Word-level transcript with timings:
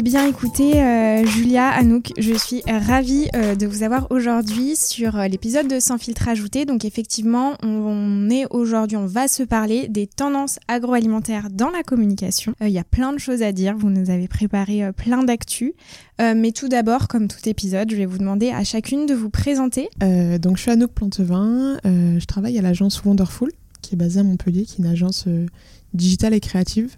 Eh 0.00 0.02
bien 0.02 0.28
écoutez, 0.28 0.80
euh, 0.80 1.26
Julia, 1.26 1.70
Anouk, 1.70 2.12
je 2.16 2.32
suis 2.32 2.62
ravie 2.68 3.26
euh, 3.34 3.56
de 3.56 3.66
vous 3.66 3.82
avoir 3.82 4.06
aujourd'hui 4.12 4.76
sur 4.76 5.16
euh, 5.16 5.26
l'épisode 5.26 5.66
de 5.66 5.80
Sans 5.80 5.98
filtre 5.98 6.28
ajouté. 6.28 6.66
Donc 6.66 6.84
effectivement, 6.84 7.54
on, 7.64 8.30
est 8.30 8.46
aujourd'hui, 8.50 8.96
on 8.96 9.06
va 9.06 9.26
se 9.26 9.42
parler 9.42 9.88
des 9.88 10.06
tendances 10.06 10.60
agroalimentaires 10.68 11.48
dans 11.50 11.70
la 11.70 11.82
communication. 11.82 12.54
Il 12.60 12.68
y 12.68 12.78
a 12.78 12.84
plein 12.84 13.12
de 13.12 13.18
choses 13.18 13.42
à 13.42 13.50
dire, 13.50 13.76
vous 13.76 13.90
nous 13.90 14.08
avez 14.08 14.28
préparé 14.28 14.92
plein 14.92 15.24
d'actu. 15.24 15.74
mais 16.20 16.52
tout 16.52 16.68
d'abord, 16.68 17.08
comme 17.08 17.26
tout 17.26 17.48
épisode, 17.48 17.90
je 17.90 17.96
vais 17.96 18.06
vous 18.06 18.18
demander 18.18 18.50
à 18.50 18.62
chacune 18.62 19.04
de 19.04 19.14
vous 19.14 19.30
présenter. 19.30 19.88
donc 20.00 20.58
je 20.58 20.62
suis 20.62 20.70
Anouk 20.70 20.92
Plantevin, 20.92 21.76
je 21.84 22.24
travaille 22.24 22.56
à 22.56 22.62
l'agence 22.62 23.02
Wonderful, 23.04 23.50
qui 23.82 23.96
est 23.96 23.98
basée 23.98 24.20
à 24.20 24.22
Montpellier, 24.22 24.62
qui 24.62 24.80
est 24.80 24.84
une 24.84 24.90
agence 24.90 25.26
digitale 25.94 26.34
et 26.34 26.40
créative 26.40 26.96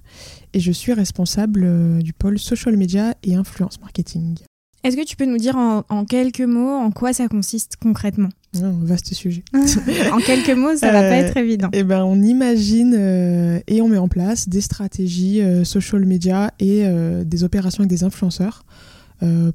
et 0.52 0.60
je 0.60 0.72
suis 0.72 0.92
responsable 0.92 1.62
euh, 1.64 1.98
du 2.00 2.12
pôle 2.12 2.38
social 2.38 2.76
media 2.76 3.14
et 3.22 3.34
influence 3.34 3.80
marketing. 3.80 4.38
Est-ce 4.82 4.96
que 4.96 5.04
tu 5.04 5.14
peux 5.14 5.26
nous 5.26 5.36
dire 5.36 5.56
en, 5.56 6.04
quelques 6.06 6.40
mots 6.40 6.74
en 6.74 6.90
quoi 6.90 7.12
ça 7.12 7.28
consiste 7.28 7.76
concrètement? 7.76 8.30
Un 8.62 8.72
vaste 8.82 9.12
sujet. 9.12 9.44
en 9.54 10.18
quelques 10.18 10.56
mots, 10.56 10.74
ça 10.74 10.90
va 10.90 11.02
pas 11.02 11.08
euh, 11.08 11.26
être 11.26 11.36
évident. 11.36 11.68
Eh 11.74 11.84
ben, 11.84 12.02
on 12.02 12.22
imagine 12.22 12.94
euh, 12.96 13.60
et 13.66 13.82
on 13.82 13.88
met 13.88 13.98
en 13.98 14.08
place 14.08 14.48
des 14.48 14.62
stratégies 14.62 15.42
social 15.64 16.06
media 16.06 16.50
et 16.60 16.86
des 17.24 17.44
opérations 17.44 17.82
avec 17.82 17.90
des 17.90 18.04
influenceurs 18.04 18.64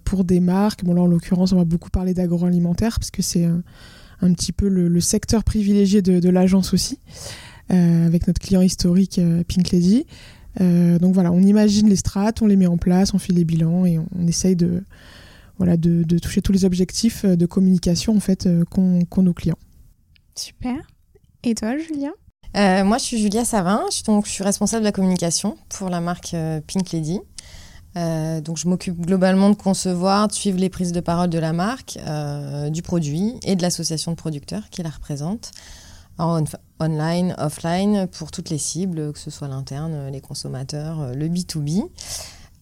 pour 0.03 0.25
des 0.25 0.39
marques. 0.39 0.85
Bon 0.85 0.93
là, 0.93 1.01
en 1.01 1.07
l'occurrence, 1.07 1.53
on 1.53 1.57
va 1.57 1.65
beaucoup 1.65 1.89
parler 1.89 2.13
d'agroalimentaire 2.13 2.99
parce 2.99 3.09
que 3.09 3.23
c'est 3.23 3.45
un, 3.45 4.33
petit 4.33 4.51
peu 4.51 4.67
le, 4.67 4.99
secteur 5.01 5.43
privilégié 5.43 6.03
de, 6.03 6.19
de 6.19 6.29
l'agence 6.29 6.71
aussi, 6.71 6.99
avec 7.69 8.27
notre 8.27 8.39
client 8.39 8.61
historique 8.61 9.19
Pink 9.47 9.71
Lady. 9.71 10.05
Euh, 10.61 10.99
donc 10.99 11.13
voilà, 11.13 11.31
on 11.31 11.41
imagine 11.41 11.89
les 11.89 11.95
strates, 11.95 12.41
on 12.41 12.47
les 12.47 12.55
met 12.55 12.67
en 12.67 12.77
place, 12.77 13.13
on 13.13 13.19
fait 13.19 13.33
les 13.33 13.43
bilans 13.43 13.85
et 13.85 13.99
on, 13.99 14.27
essaye 14.27 14.55
de, 14.55 14.83
voilà, 15.57 15.77
de, 15.77 16.19
toucher 16.19 16.41
tous 16.41 16.51
les 16.51 16.65
objectifs 16.65 17.25
euh, 17.25 17.35
de 17.35 17.45
communication 17.45 18.15
en 18.15 18.19
fait 18.19 18.45
euh, 18.45 18.63
qu'ont 18.65 19.23
nos 19.23 19.33
clients. 19.33 19.57
Super. 20.35 20.75
Et 21.43 21.55
toi, 21.55 21.77
Julia 21.77 22.11
Moi, 22.83 22.97
je 22.97 23.03
suis 23.03 23.17
Julia 23.17 23.45
Savin, 23.45 23.83
je, 23.91 24.03
donc, 24.03 24.25
je 24.25 24.31
suis 24.31 24.43
responsable 24.43 24.81
de 24.81 24.87
la 24.87 24.91
communication 24.91 25.57
pour 25.69 25.89
la 25.89 26.01
marque 26.01 26.35
Pink 26.67 26.91
Lady. 26.91 27.19
donc 27.95 28.57
je 28.57 28.67
m'occupe 28.67 28.99
globalement 28.99 29.49
de 29.49 29.55
concevoir, 29.55 30.27
de 30.27 30.33
suivre 30.33 30.57
les 30.57 30.69
prises 30.69 30.91
de 30.91 30.99
parole 31.01 31.29
de 31.29 31.37
la 31.37 31.53
marque, 31.53 31.99
du 32.71 32.81
produit 32.81 33.35
et 33.43 33.55
de 33.55 33.61
l'association 33.61 34.11
de 34.11 34.17
producteurs 34.17 34.69
qui 34.71 34.81
la 34.81 34.89
représente 34.89 35.51
online, 36.17 37.35
offline, 37.37 38.07
pour 38.07 38.31
toutes 38.31 38.49
les 38.49 38.57
cibles, 38.57 39.13
que 39.13 39.19
ce 39.19 39.29
soit 39.29 39.47
l'interne, 39.47 40.09
les 40.11 40.21
consommateurs, 40.21 41.13
le 41.13 41.27
B2B. 41.27 41.89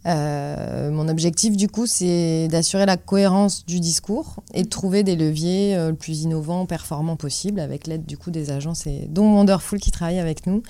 Euh, 0.05 0.91
mon 0.91 1.07
objectif, 1.07 1.55
du 1.55 1.67
coup, 1.67 1.85
c'est 1.85 2.47
d'assurer 2.49 2.85
la 2.85 2.97
cohérence 2.97 3.65
du 3.65 3.79
discours 3.79 4.43
et 4.53 4.63
de 4.63 4.69
trouver 4.69 5.03
des 5.03 5.15
leviers 5.15 5.75
euh, 5.75 5.89
le 5.89 5.95
plus 5.95 6.23
innovants, 6.23 6.65
performants 6.65 7.15
possible, 7.15 7.59
avec 7.59 7.87
l'aide 7.87 8.05
du 8.05 8.17
coup 8.17 8.31
des 8.31 8.51
agences 8.51 8.85
et 8.85 9.07
dont 9.09 9.33
Wonderful 9.33 9.79
qui 9.79 9.91
travaille 9.91 10.19
avec 10.19 10.45
nous, 10.45 10.61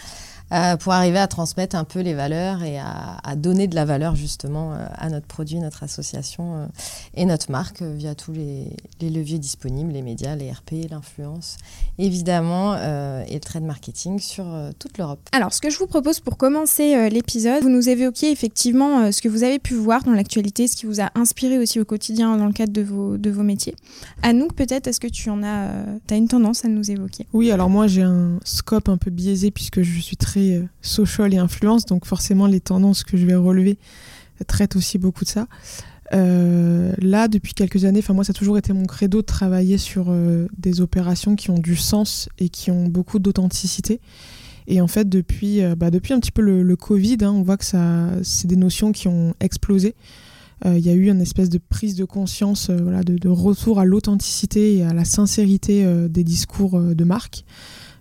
euh, 0.53 0.77
pour 0.77 0.93
arriver 0.93 1.17
à 1.17 1.27
transmettre 1.27 1.75
un 1.75 1.83
peu 1.83 2.01
les 2.01 2.13
valeurs 2.13 2.61
et 2.63 2.77
à, 2.77 3.35
donner 3.35 3.67
de 3.67 3.73
la 3.73 3.85
valeur 3.85 4.15
justement 4.15 4.73
euh, 4.73 4.85
à 4.95 5.09
notre 5.09 5.25
produit, 5.25 5.57
notre 5.59 5.81
association 5.81 6.57
euh, 6.57 6.65
et 7.15 7.25
notre 7.25 7.51
marque 7.51 7.81
via 7.81 8.13
tous 8.13 8.31
les, 8.31 8.75
leviers 9.01 9.39
disponibles, 9.39 9.91
les 9.91 10.03
médias, 10.03 10.35
les 10.35 10.51
RP, 10.51 10.89
l'influence, 10.89 11.57
évidemment, 11.97 12.75
et 12.75 13.33
le 13.33 13.39
trade 13.39 13.63
marketing 13.63 14.19
sur 14.19 14.45
toute 14.79 14.97
l'Europe. 14.97 15.19
Alors, 15.33 15.53
ce 15.53 15.59
que 15.59 15.69
je 15.69 15.77
vous 15.77 15.87
propose 15.87 16.19
pour 16.21 16.37
commencer 16.37 17.09
l'épisode, 17.09 17.63
vous 17.63 17.69
nous 17.69 17.89
évoquiez 17.89 18.31
effectivement 18.31 19.11
ce 19.11 19.21
que 19.21 19.27
vous 19.27 19.43
avez 19.43 19.59
pu 19.59 19.73
voir 19.73 20.03
dans 20.03 20.13
l'actualité, 20.13 20.67
ce 20.67 20.77
qui 20.77 20.85
vous 20.85 21.01
a 21.01 21.11
inspiré 21.15 21.59
aussi 21.59 21.81
au 21.81 21.85
quotidien 21.85 22.37
dans 22.37 22.47
le 22.47 22.53
cadre 22.53 22.71
de 22.71 22.81
vos, 22.81 23.17
de 23.17 23.29
vos 23.29 23.43
métiers. 23.43 23.75
Anouk, 24.21 24.53
peut-être, 24.53 24.87
est-ce 24.87 25.01
que 25.01 25.07
tu 25.07 25.29
en 25.29 25.43
as, 25.43 25.69
as 26.09 26.15
une 26.15 26.29
tendance 26.29 26.63
à 26.63 26.69
nous 26.69 26.89
évoquer? 26.89 27.27
Oui, 27.33 27.51
alors 27.51 27.69
moi 27.69 27.87
j'ai 27.87 28.03
un 28.03 28.39
scope 28.45 28.87
un 28.87 28.97
peu 28.97 29.11
biaisé 29.11 29.51
puisque 29.51 29.81
je 29.81 29.99
suis 29.99 30.17
très 30.17 30.42
euh, 30.51 30.63
social 30.81 31.33
et 31.33 31.37
influence, 31.37 31.85
donc 31.85 32.05
forcément 32.05 32.47
les 32.47 32.59
tendances 32.59 33.03
que 33.03 33.17
je 33.17 33.25
vais 33.25 33.35
relever 33.35 33.77
traitent 34.47 34.75
aussi 34.75 34.97
beaucoup 34.97 35.23
de 35.23 35.29
ça. 35.29 35.47
Euh, 36.13 36.93
là, 36.99 37.27
depuis 37.27 37.53
quelques 37.53 37.85
années, 37.85 37.99
enfin 37.99 38.13
moi, 38.13 38.23
ça 38.23 38.31
a 38.31 38.33
toujours 38.33 38.57
été 38.57 38.73
mon 38.73 38.85
credo 38.85 39.21
de 39.21 39.25
travailler 39.25 39.77
sur 39.77 40.07
euh, 40.09 40.47
des 40.57 40.81
opérations 40.81 41.35
qui 41.35 41.49
ont 41.49 41.57
du 41.57 41.75
sens 41.75 42.29
et 42.39 42.49
qui 42.49 42.71
ont 42.71 42.87
beaucoup 42.87 43.19
d'authenticité. 43.19 44.01
Et 44.67 44.81
en 44.81 44.87
fait, 44.87 45.09
depuis, 45.09 45.61
bah, 45.77 45.91
depuis 45.91 46.13
un 46.13 46.19
petit 46.19 46.31
peu 46.31 46.41
le, 46.41 46.75
Covid, 46.77 47.17
hein, 47.21 47.31
on 47.31 47.41
voit 47.41 47.57
que 47.57 47.65
ça, 47.65 48.09
c'est 48.21 48.47
des 48.47 48.55
notions 48.55 48.93
qui 48.93 49.09
ont 49.09 49.33
explosé. 49.41 49.93
Il 50.65 50.79
y 50.79 50.89
a 50.89 50.93
eu 50.93 51.09
une 51.09 51.19
espèce 51.19 51.49
de 51.49 51.57
prise 51.57 51.95
de 51.95 52.05
conscience, 52.05 52.69
voilà, 52.69 53.03
de, 53.03 53.17
de, 53.17 53.27
retour 53.27 53.81
à 53.81 53.83
l'authenticité 53.83 54.77
et 54.77 54.83
à 54.85 54.93
la 54.93 55.03
sincérité 55.03 55.85
des 56.07 56.23
discours 56.23 56.79
de 56.79 57.03
marque. 57.03 57.43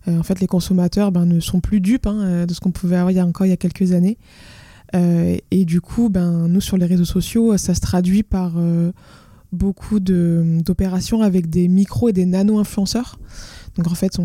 Euh, 0.09 0.19
en 0.19 0.23
fait, 0.23 0.41
les 0.41 0.47
consommateurs 0.47 1.13
ben, 1.13 1.27
ne 1.27 1.41
sont 1.41 1.61
plus 1.61 1.81
dupes 1.81 2.07
hein, 2.07 2.21
euh, 2.23 2.47
de 2.47 2.55
ce 2.55 2.61
qu'on 2.61 2.73
pouvait 2.73 2.97
avoir 2.97 3.11
il 3.11 3.17
y 3.17 3.21
a 3.21 3.27
encore 3.27 3.47
il 3.47 3.51
y 3.51 3.53
a 3.53 3.57
quelques 3.57 3.93
années. 3.93 4.19
Euh, 4.95 5.37
et 5.51 5.65
du 5.65 5.81
coup, 5.81 6.09
ben, 6.09 6.49
nous, 6.49 6.61
sur 6.61 6.77
les 6.77 6.87
réseaux 6.87 7.05
sociaux, 7.05 7.57
ça 7.57 7.75
se 7.75 7.81
traduit 7.81 8.23
par 8.23 8.53
beaucoup 9.53 10.01
d'opérations 10.01 11.23
avec 11.23 11.49
des 11.49 11.69
micros 11.69 12.09
et 12.09 12.13
des 12.13 12.27
nano-influenceurs. 12.27 13.19
Donc 13.77 13.87
en 13.87 13.95
fait, 13.95 14.19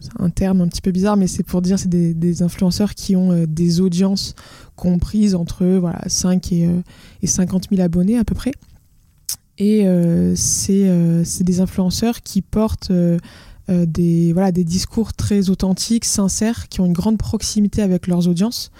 c'est 0.00 0.10
un 0.18 0.30
terme 0.30 0.60
un 0.60 0.68
petit 0.68 0.80
peu 0.80 0.90
bizarre, 0.92 1.16
mais 1.16 1.26
c'est 1.26 1.42
pour 1.42 1.62
dire 1.62 1.78
c'est 1.78 1.88
des, 1.88 2.42
influenceurs 2.42 2.94
qui 2.94 3.16
ont 3.16 3.44
des 3.46 3.80
audiences 3.80 4.34
comprises 4.76 5.34
entre 5.34 5.66
voilà, 5.66 6.02
5 6.06 6.52
et, 6.52 6.68
et 7.22 7.26
50 7.26 7.68
000 7.70 7.82
abonnés 7.82 8.18
à 8.18 8.24
peu 8.24 8.34
près. 8.34 8.52
Et 9.58 9.86
c'est 10.36 11.44
des 11.44 11.60
influenceurs 11.60 12.22
qui 12.22 12.40
portent 12.40 12.92
euh, 13.70 13.86
des, 13.86 14.34
voilà, 14.34 14.52
des 14.52 14.64
discours 14.64 15.14
très 15.14 15.48
authentiques, 15.48 16.04
sincères, 16.04 16.68
qui 16.68 16.82
ont 16.82 16.86
une 16.86 16.92
grande 16.92 17.16
proximité 17.16 17.80
avec 17.80 18.06
leurs 18.06 18.28
audiences. 18.28 18.70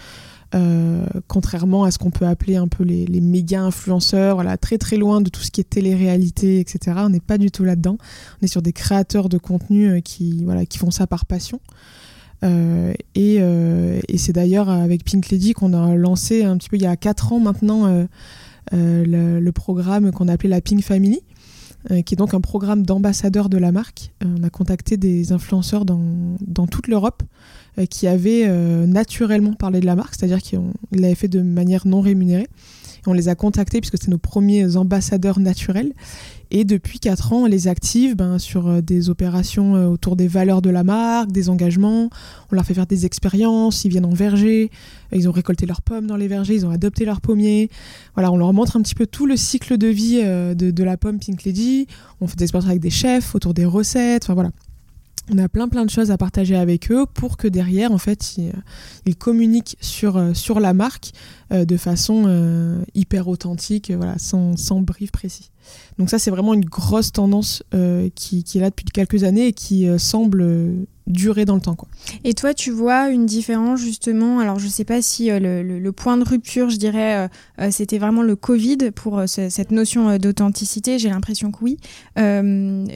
Euh, 0.55 1.07
contrairement 1.27 1.85
à 1.85 1.91
ce 1.91 1.99
qu'on 1.99 2.11
peut 2.11 2.27
appeler 2.27 2.57
un 2.57 2.69
peu 2.69 2.85
les, 2.85 3.07
les 3.07 3.23
méga 3.23 3.63
influenceurs, 3.63 4.37
voilà, 4.37 4.57
très 4.59 4.77
très 4.77 4.97
loin 4.97 5.21
de 5.23 5.31
tout 5.31 5.41
ce 5.41 5.51
qui 5.51 5.63
est 5.63 5.69
télé-réalité, 5.69 6.61
etc. 6.61 6.99
On 7.01 7.09
n'est 7.09 7.21
pas 7.21 7.39
du 7.39 7.51
tout 7.51 7.65
là-dedans. 7.65 7.97
On 8.41 8.45
est 8.45 8.49
sur 8.49 8.61
des 8.61 8.75
créateurs 8.75 9.31
de 9.31 9.39
contenu 9.39 9.89
euh, 9.89 10.01
qui, 10.01 10.45
voilà, 10.45 10.67
qui 10.67 10.77
font 10.77 10.91
ça 10.91 11.07
par 11.07 11.25
passion. 11.25 11.61
et, 12.43 13.37
et 13.37 14.19
c'est 14.19 14.35
d'ailleurs 14.35 14.69
avec 14.69 15.03
Pink 15.03 15.31
Lady 15.31 15.55
qu'on 15.55 15.73
a 15.73 15.95
lancé 15.95 16.45
un 16.45 16.59
petit 16.59 16.69
peu 16.69 16.77
il 16.77 16.83
y 16.83 16.87
a 16.87 16.95
4 16.95 17.33
ans 17.33 17.41
maintenant 17.41 17.87
le, 18.71 19.41
le, 19.41 19.53
programme 19.53 20.13
qu'on 20.13 20.29
a 20.29 20.35
appelé 20.35 20.51
la 20.51 20.61
Pink 20.61 20.83
Family, 20.83 21.23
euh, 21.91 22.01
qui 22.01 22.15
est 22.15 22.17
donc 22.17 22.33
un 22.33 22.41
programme 22.41 22.85
d'ambassadeurs 22.85 23.51
de 23.51 23.59
la 23.59 23.71
marque. 23.71 24.13
Euh, 24.23 24.37
on 24.39 24.43
a 24.43 24.49
contacté 24.49 24.97
des 24.97 25.33
influenceurs 25.33 25.85
dans, 25.85 26.01
dans 26.41 26.67
toute 26.67 26.89
l'Europe 26.89 27.23
euh, 27.79 27.85
qui 27.85 28.07
avaient 28.07 28.49
naturellement 28.87 29.53
parlé 29.53 29.81
de 29.81 29.87
la 29.87 29.95
marque, 29.95 30.15
c'est-à-dire 30.15 30.41
qu'ils 30.41 30.61
l'avaient 30.93 31.15
fait 31.15 31.29
de 31.29 31.43
manière 31.43 31.87
non 31.87 32.01
rémunérée. 32.01 32.49
On 33.07 33.13
les 33.13 33.29
a 33.29 33.35
contactés 33.35 33.81
puisque 33.81 33.99
c'était 33.99 34.11
nos 34.11 34.19
premiers 34.19 34.77
ambassadeurs 34.77 35.39
naturels. 35.39 35.93
Et 36.51 36.65
depuis 36.65 37.01
4 37.01 37.33
ans, 37.33 37.43
on 37.43 37.47
les 37.47 37.69
active 37.69 38.15
ben, 38.15 38.39
sur 38.39 38.69
euh, 38.69 38.81
des 38.81 39.11
opérations 39.11 39.75
euh, 39.75 39.87
autour 39.87 40.15
des 40.15 40.29
valeurs 40.29 40.63
de 40.63 40.71
la 40.71 40.85
marque, 40.85 41.33
des 41.33 41.49
engagements. 41.49 42.11
On 42.53 42.55
leur 42.55 42.65
fait 42.65 42.75
faire 42.75 42.87
des 42.87 43.07
expériences. 43.07 43.85
Ils 43.85 43.89
viennent 43.89 44.05
en 44.05 44.15
verger. 44.15 44.71
Ils 45.13 45.29
ont 45.29 45.33
récolté 45.33 45.67
leurs 45.67 45.83
pommes 45.83 46.07
dans 46.07 46.17
les 46.17 46.29
vergers. 46.29 46.55
Ils 46.55 46.67
ont 46.67 46.71
adopté 46.71 47.05
leurs 47.05 47.21
pommiers. 47.21 47.71
Voilà, 48.15 48.31
on 48.31 48.37
leur 48.37 48.53
montre 48.53 48.77
un 48.77 48.83
petit 48.83 48.95
peu 48.95 49.07
tout 49.07 49.27
le 49.27 49.37
cycle 49.37 49.79
de 49.79 49.89
vie 49.89 50.21
euh, 50.23 50.55
de, 50.55 50.71
de 50.71 50.85
la 50.85 50.97
pomme 50.97 51.19
Pink 51.19 51.43
Lady. 51.45 51.87
On 52.21 52.29
fait 52.29 52.37
des 52.37 52.45
expériences 52.45 52.71
avec 52.71 52.81
des 52.81 52.91
chefs 52.91 53.35
autour 53.35 53.55
des 53.55 53.65
recettes. 53.65 54.25
Enfin 54.25 54.35
voilà 54.35 54.51
on 55.33 55.39
a 55.39 55.49
plein 55.49 55.69
plein 55.69 55.85
de 55.85 55.91
choses 55.91 56.11
à 56.11 56.19
partager 56.19 56.57
avec 56.57 56.91
eux 56.91 57.07
pour 57.07 57.37
que 57.37 57.49
derrière 57.49 57.93
en 57.93 57.99
fait 57.99 58.37
ils, 58.37 58.53
ils 59.07 59.17
communiquent 59.17 59.77
sur, 59.81 60.37
sur 60.37 60.61
la 60.61 60.75
marque 60.75 61.13
euh, 61.55 61.65
de 61.65 61.77
façon 61.77 62.25
euh, 62.27 62.83
hyper 62.95 63.29
authentique, 63.29 63.91
voilà, 63.91 64.19
sans, 64.19 64.57
sans 64.57 64.81
brief 64.81 65.13
précis. 65.13 65.51
Donc 65.99 66.09
ça, 66.09 66.19
c'est 66.19 66.31
vraiment 66.31 66.55
une 66.55 66.65
grosse 66.65 67.13
tendance 67.13 67.63
euh, 67.75 68.09
qui, 68.15 68.45
est 68.55 68.59
là 68.59 68.71
depuis 68.71 68.87
quelques 68.87 69.25
années 69.25 69.49
et 69.49 69.53
qui 69.53 69.87
semble 69.99 70.87
durer 71.07 71.45
dans 71.45 71.55
le 71.55 71.61
temps. 71.61 71.75
Quoi. 71.75 71.89
Et 72.25 72.35
toi, 72.35 72.55
tu 72.55 72.71
vois 72.71 73.11
une 73.11 73.27
différence 73.27 73.81
justement, 73.81 74.39
alors 74.41 74.59
je 74.59 74.69
sais 74.69 74.85
pas 74.85 75.03
si 75.03 75.29
le, 75.29 75.63
le, 75.63 75.93
point 75.93 76.17
de 76.17 76.25
rupture, 76.25 76.71
je 76.71 76.77
dirais, 76.77 77.29
c'était 77.71 77.99
vraiment 77.99 78.23
le 78.23 78.37
Covid 78.37 78.91
pour 78.95 79.23
cette 79.27 79.71
notion 79.71 80.17
d'authenticité, 80.17 80.99
j'ai 80.99 81.11
l'impression 81.11 81.53
que 81.53 81.59
oui. 81.63 81.79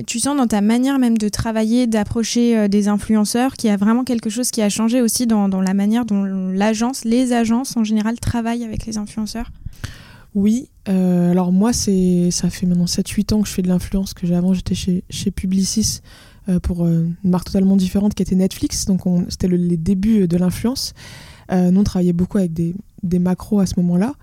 tu 0.07 0.21
sens 0.21 0.37
dans 0.37 0.47
ta 0.47 0.61
manière 0.61 0.99
même 0.99 1.19
de 1.19 1.29
travailler, 1.29 1.87
d'approcher 1.87 2.69
des 2.69 2.89
influenceurs, 2.89 3.55
qu'il 3.55 3.69
y 3.71 3.73
a 3.73 3.77
vraiment 3.77 4.05
quelque 4.05 4.31
chose 4.31 4.51
qui 4.51 4.63
a 4.63 4.69
changé 4.69 5.03
aussi 5.03 5.27
dans, 5.27 5.49
dans 5.49 5.61
la 5.61 5.75
manière 5.75 6.05
dont 6.05 6.25
l'agence, 6.25 7.05
les 7.05 7.33
agences 7.33 7.77
en 7.77 7.85
général 7.85 8.19
travaillent 8.21 8.65
avec 8.65 8.87
les 8.87 8.99
influenceurs? 8.99 9.51
Oui, 10.35 10.69
euh, 10.89 11.31
alors 11.31 11.53
moi, 11.53 11.73
c'est 11.73 12.31
ça 12.31 12.51
fait 12.51 12.67
maintenant 12.67 12.85
7-8 12.85 13.35
ans 13.35 13.43
que 13.43 13.49
je 13.49 13.53
fais 13.53 13.63
de 13.63 13.69
l'influence, 13.69 14.15
que 14.15 14.31
avant 14.33 14.53
j'étais 14.53 14.75
chez, 14.75 15.03
chez 15.11 15.31
Publicis 15.31 16.01
euh, 16.01 16.07
pour 16.63 16.85
euh, 16.85 17.07
une 17.25 17.31
marque 17.31 17.47
totalement 17.47 17.77
différente 17.77 18.15
qui 18.15 18.23
était 18.23 18.37
Netflix, 18.37 18.87
donc 18.87 19.03
c'était 19.29 19.49
les 19.49 19.77
débuts 19.77 20.29
de 20.29 20.37
l'influence. 20.37 20.95
nous, 21.51 21.81
on 21.81 21.85
travaillait 21.85 22.13
beaucoup 22.13 22.39
avec 22.39 22.53
des, 22.53 22.75
macros 23.19 23.61
à 23.61 23.67
ce 23.67 23.75
moment-là. 23.79 24.15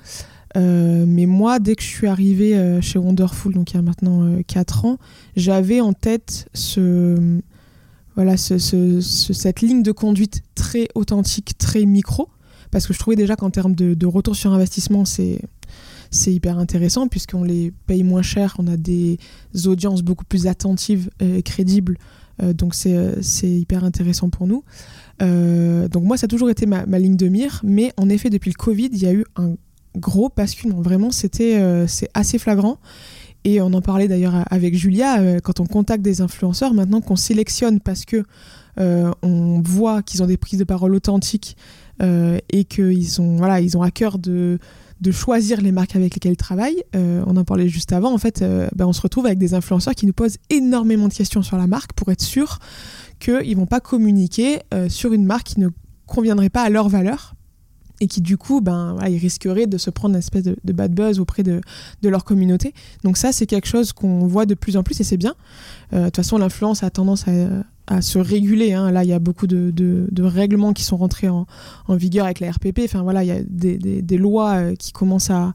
mais 0.55 1.25
moi, 1.25 1.59
dès 1.59 1.75
que 1.75 1.83
je 1.83 1.87
suis 1.87 2.07
arrivée 2.07 2.79
chez 2.81 2.99
Wonderful, 2.99 3.53
donc 3.53 3.71
il 3.71 3.75
y 3.75 3.79
a 3.79 3.81
maintenant 3.81 4.39
4 4.47 4.85
ans, 4.85 4.97
j'avais 5.35 5.81
en 5.81 5.93
tête 5.93 6.47
ce, 6.53 7.39
voilà, 8.15 8.37
cette 8.37 9.61
ligne 9.61 9.83
de 9.83 9.91
conduite 9.91 10.41
très 10.55 10.87
authentique, 10.95 11.57
très 11.57 11.85
micro, 11.85 12.29
parce 12.71 12.87
que 12.87 12.93
je 12.93 12.99
trouvais 12.99 13.15
déjà 13.15 13.35
qu'en 13.35 13.49
termes 13.49 13.75
de, 13.75 14.05
retour 14.05 14.35
sur 14.35 14.53
investissement, 14.53 15.05
c'est 15.05 15.41
c'est 16.15 16.33
hyper 16.33 16.57
intéressant 16.57 17.07
puisqu'on 17.07 17.43
les 17.43 17.71
paye 17.87 18.03
moins 18.03 18.21
cher, 18.21 18.55
on 18.59 18.67
a 18.67 18.77
des 18.77 19.19
audiences 19.65 20.01
beaucoup 20.01 20.25
plus 20.25 20.47
attentives 20.47 21.09
et 21.19 21.43
crédibles, 21.43 21.97
euh, 22.41 22.53
donc 22.53 22.75
c'est 22.75 23.21
hyper 23.43 23.83
intéressant 23.83 24.29
pour 24.29 24.47
nous. 24.47 24.63
Euh, 25.21 25.87
donc 25.87 26.03
moi, 26.03 26.17
ça 26.17 26.25
a 26.25 26.27
toujours 26.27 26.49
été 26.49 26.65
ma, 26.65 26.83
ligne 26.99 27.17
de 27.17 27.27
mire, 27.27 27.61
mais 27.63 27.91
en 27.97 28.09
effet, 28.09 28.29
depuis 28.29 28.51
le 28.51 28.57
Covid, 28.57 28.89
il 28.91 29.01
y 29.01 29.07
a 29.07 29.13
eu 29.13 29.25
un 29.35 29.55
gros 29.95 30.31
basculement. 30.35 30.81
Vraiment, 30.81 31.11
c'était 31.11 31.57
euh, 31.57 31.87
c'est 31.87 32.09
assez 32.13 32.37
flagrant. 32.37 32.79
Et 33.45 33.61
on 33.61 33.71
en 33.73 33.81
parlait 33.81 34.07
d'ailleurs 34.07 34.43
avec 34.49 34.75
Julia, 34.75 35.19
euh, 35.19 35.39
quand 35.39 35.59
on 35.59 35.67
contacte 35.67 36.01
des 36.01 36.21
influenceurs, 36.21 36.73
maintenant 36.73 36.99
qu'on 36.99 37.15
sélectionne 37.15 37.79
parce 37.79 38.03
que 38.03 38.23
euh, 38.79 39.11
on 39.21 39.61
voit 39.63 40.01
qu'ils 40.01 40.23
ont 40.23 40.25
des 40.25 40.35
prises 40.35 40.57
de 40.57 40.63
parole 40.63 40.95
authentiques 40.95 41.55
euh, 42.01 42.39
et 42.49 42.65
qu'ils 42.65 43.21
ont, 43.21 43.37
voilà, 43.37 43.61
ils 43.61 43.77
ont 43.77 43.83
à 43.83 43.91
cœur 43.91 44.17
de, 44.17 44.57
de 45.05 45.11
choisir 45.11 45.61
les 45.61 45.71
marques 45.71 45.95
avec 45.95 46.15
lesquelles 46.15 46.35
travaillent. 46.35 46.83
on 46.93 47.37
en 47.37 47.43
parlait 47.43 47.69
juste 47.69 47.93
avant. 47.93 48.11
En 48.13 48.17
fait, 48.17 48.43
ben, 48.75 48.87
on 48.87 48.93
se 48.93 49.01
retrouve 49.01 49.27
avec 49.27 49.37
des 49.37 49.53
influenceurs 49.53 49.93
qui 49.93 50.05
nous 50.05 50.13
posent 50.13 50.37
énormément 50.49 51.07
de 51.07 51.13
questions 51.13 51.43
sur 51.43 51.57
la 51.57 51.67
marque 51.67 51.93
pour 51.93 52.09
être 52.09 52.21
sûr 52.21 52.59
qu'ils 53.19 53.51
ne 53.51 53.55
vont 53.55 53.67
pas 53.67 53.79
communiquer 53.79 54.59
sur 54.89 55.13
une 55.13 55.25
marque 55.25 55.47
qui 55.47 55.59
ne 55.59 55.69
conviendrait 56.07 56.49
pas 56.49 56.63
à 56.63 56.69
leur 56.69 56.89
valeur 56.89 57.35
et 58.01 58.07
qui 58.07 58.21
du 58.21 58.37
coup, 58.37 58.61
ben, 58.61 58.97
ils 59.07 59.17
risqueraient 59.17 59.67
de 59.67 59.77
se 59.77 59.89
prendre 59.89 60.15
une 60.15 60.19
espèce 60.19 60.43
de, 60.43 60.73
bad 60.73 60.93
buzz 60.93 61.19
auprès 61.19 61.43
de, 61.43 61.61
de, 62.01 62.09
leur 62.09 62.23
communauté. 62.25 62.73
Donc 63.03 63.17
ça, 63.17 63.31
c'est 63.31 63.45
quelque 63.45 63.67
chose 63.67 63.93
qu'on 63.93 64.27
voit 64.27 64.45
de 64.45 64.53
plus 64.53 64.77
en 64.77 64.83
plus 64.83 64.99
et 64.99 65.03
c'est 65.03 65.17
bien. 65.17 65.35
Euh, 65.93 65.99
de 65.99 66.05
toute 66.05 66.17
façon, 66.17 66.37
l'influence 66.37 66.83
a 66.83 66.89
tendance 66.89 67.27
à, 67.27 67.31
à 67.87 68.01
se 68.01 68.17
réguler. 68.17 68.73
Hein. 68.73 68.91
Là, 68.91 69.03
il 69.03 69.09
y 69.09 69.13
a 69.13 69.19
beaucoup 69.19 69.47
de, 69.47 69.71
de, 69.71 70.23
règlements 70.23 70.73
qui 70.73 70.83
sont 70.83 70.97
rentrés 70.97 71.29
en, 71.29 71.45
en, 71.87 71.95
vigueur 71.95 72.25
avec 72.25 72.39
la 72.39 72.51
RPP. 72.51 72.81
Enfin 72.83 73.03
voilà, 73.03 73.23
il 73.23 73.27
y 73.27 73.31
a 73.31 73.41
des, 73.47 73.77
des, 73.77 74.01
des 74.01 74.17
lois 74.17 74.55
euh, 74.55 74.75
qui 74.75 74.91
commencent 74.91 75.29
à, 75.29 75.53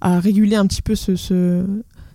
à, 0.00 0.20
réguler 0.20 0.56
un 0.56 0.66
petit 0.66 0.82
peu 0.82 0.94
ce, 0.94 1.16
ce 1.16 1.64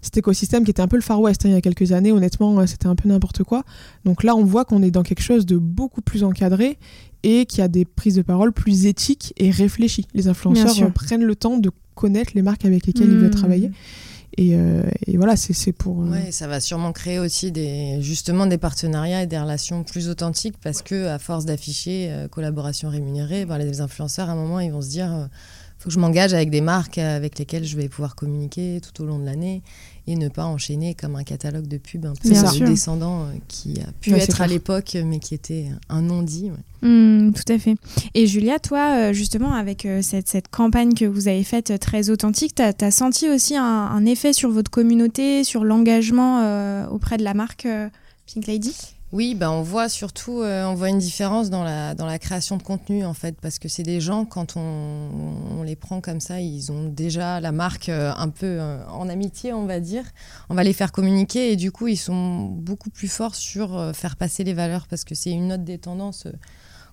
cet 0.06 0.18
écosystème 0.18 0.64
qui 0.64 0.72
était 0.72 0.82
un 0.82 0.88
peu 0.88 0.96
le 0.96 1.02
Far 1.02 1.20
West 1.20 1.46
hein, 1.46 1.50
il 1.50 1.54
y 1.54 1.58
a 1.58 1.62
quelques 1.62 1.92
années. 1.92 2.12
Honnêtement, 2.12 2.60
euh, 2.60 2.66
c'était 2.66 2.88
un 2.88 2.96
peu 2.96 3.10
n'importe 3.10 3.44
quoi. 3.44 3.64
Donc 4.06 4.24
là, 4.24 4.36
on 4.36 4.44
voit 4.44 4.66
qu'on 4.66 4.82
est 4.84 4.92
dans 4.92 5.04
quelque 5.04 5.24
chose 5.24 5.46
de 5.46 5.58
beaucoup 5.58 6.02
plus 6.02 6.24
encadré 6.24 6.78
et 7.24 7.46
qui 7.46 7.62
a 7.62 7.68
des 7.68 7.86
prises 7.86 8.16
de 8.16 8.22
parole 8.22 8.54
plus 8.54 8.86
éthiques 8.86 9.34
et 9.38 9.50
réfléchies. 9.50 10.08
Les 10.14 10.28
influenceurs 10.28 10.92
prennent 10.94 11.24
le 11.24 11.36
temps 11.36 11.58
de 11.58 11.72
connaître 11.96 12.34
les 12.36 12.42
marques 12.42 12.66
avec 12.66 12.86
lesquelles 12.86 13.08
ils 13.10 13.18
veulent 13.18 13.28
mmh. 13.28 13.32
travailler. 13.32 13.72
Euh, 14.40 14.84
et, 15.08 15.18
voilà, 15.18 15.36
c'est 15.38 15.72
pour. 15.72 16.04
Euh, 16.04 16.10
ouais, 16.10 16.32
ça 16.32 16.48
va 16.48 16.60
sûrement 16.60 16.92
créer 16.92 17.20
aussi 17.20 17.52
des, 17.52 18.02
justement 18.02 18.46
des 18.46 18.58
partenariats 18.58 19.24
et 19.24 19.28
des 19.28 19.40
relations 19.40 19.84
plus 19.84 20.10
authentiques 20.10 20.56
parce 20.62 20.82
que 20.82 21.08
à 21.08 21.20
force 21.20 21.46
d'afficher 21.46 22.10
euh, 22.10 22.28
collaboration 22.28 22.90
rémunérée, 22.90 23.46
ben, 23.46 23.58
les 23.58 23.82
influenceurs 23.82 24.30
à 24.30 24.34
un 24.34 24.36
moment 24.36 24.60
ils 24.60 24.72
vont 24.72 24.82
se 24.82 24.90
dire 24.90 25.30
faut 25.86 25.90
que 25.90 25.94
je 25.94 26.00
m'engage 26.00 26.34
avec 26.34 26.50
des 26.50 26.62
marques 26.62 26.98
avec 26.98 27.38
lesquelles 27.38 27.64
je 27.64 27.78
vais 27.78 27.88
pouvoir 27.88 28.16
communiquer 28.16 28.82
tout 28.82 29.04
au 29.04 29.06
long 29.06 29.20
de 29.20 29.26
l'année 29.26 29.62
et 30.08 30.16
ne 30.16 30.30
pas 30.30 30.46
enchaîner 30.46 30.96
comme 30.96 31.16
un 31.16 31.24
catalogue 31.24 31.68
de 31.68 31.78
pubs 31.78 32.08
un 32.08 32.14
peu 32.16 32.66
descendant 32.66 33.26
euh, 33.26 33.34
qui 33.48 33.80
a 33.82 33.92
pu 34.02 34.12
être 34.14 34.42
à 34.42 34.48
l'époque 34.48 34.98
mais 35.06 35.20
qui 35.20 35.36
était 35.36 35.68
un 35.90 36.02
non-dit. 36.02 36.50
Mmh, 36.82 37.34
tout 37.34 37.54
à 37.54 37.60
fait. 37.60 37.76
Et 38.16 38.26
Julia, 38.26 38.58
toi, 38.58 38.96
euh, 38.96 39.14
justement, 39.14 39.54
avec 39.54 39.86
euh, 39.86 40.02
cette, 40.02 40.28
cette, 40.28 40.48
campagne 40.48 40.94
que 40.94 41.06
vous 41.06 41.28
avez 41.28 41.44
faite 41.44 41.80
très 41.80 42.10
authentique, 42.10 42.56
tu 42.56 42.62
as, 42.64 42.92
senti 42.92 43.30
aussi 43.30 43.56
un, 43.56 44.06
effet 44.06 44.34
sur 44.34 44.50
votre 44.50 44.72
communauté, 44.72 45.44
sur 45.44 45.64
l'engagement 45.64 46.88
auprès 46.90 47.18
de 47.18 47.24
la 47.24 47.36
marque 47.36 47.68
Pink 48.26 48.48
Lady? 48.48 48.95
Oui, 49.16 49.34
bah 49.34 49.50
on 49.50 49.62
voit 49.62 49.88
surtout 49.88 50.42
euh, 50.42 50.66
on 50.66 50.76
voit 50.76 50.90
une 50.90 51.00
différence 51.00 51.50
dans 51.50 51.64
la, 51.64 51.96
dans 51.96 52.06
la 52.06 52.20
création 52.20 52.58
de 52.58 52.64
contenu 52.64 53.06
en 53.06 53.14
fait 53.14 53.40
parce 53.40 53.60
que 53.60 53.70
c'est 53.70 53.82
des 53.82 54.02
gens 54.02 54.26
quand 54.26 54.58
on, 54.58 55.64
les 55.64 55.78
prend 55.78 56.02
comme 56.02 56.20
ça, 56.20 56.42
ils 56.42 56.70
ont 56.70 56.90
déjà 56.90 57.40
la 57.40 57.54
marque 57.54 57.88
euh, 57.88 58.12
un 58.18 58.28
peu 58.28 58.46
euh, 58.60 58.86
en 58.88 59.08
amitié, 59.08 59.54
on 59.54 59.66
va 59.66 59.80
dire. 59.80 60.04
On 60.50 60.54
va 60.54 60.66
les 60.66 60.74
faire 60.74 60.92
communiquer 60.92 61.54
et 61.54 61.56
du 61.56 61.72
coup, 61.72 61.88
ils 61.88 61.96
sont 61.96 62.42
beaucoup 62.42 62.90
plus 62.90 63.08
forts 63.08 63.36
sur 63.36 63.96
faire 63.96 64.18
passer 64.18 64.44
les 64.44 64.54
valeurs 64.54 64.86
parce 64.90 65.06
que 65.06 65.16
c'est 65.16 65.32
une 65.32 65.54
autre 65.54 65.64
des 65.64 65.78
tendances 65.78 66.28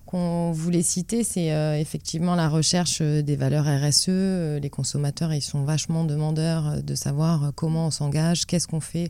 qu'on 0.05 0.51
voulait 0.51 0.81
citer, 0.81 1.23
c'est 1.23 1.47
effectivement 1.79 2.35
la 2.35 2.49
recherche 2.49 3.01
des 3.01 3.35
valeurs 3.35 3.65
RSE. 3.65 4.59
Les 4.61 4.69
consommateurs, 4.69 5.33
ils 5.33 5.41
sont 5.41 5.63
vachement 5.63 6.03
demandeurs 6.03 6.83
de 6.83 6.95
savoir 6.95 7.51
comment 7.55 7.87
on 7.87 7.91
s'engage, 7.91 8.45
qu'est-ce 8.45 8.67
qu'on 8.67 8.81
fait 8.81 9.07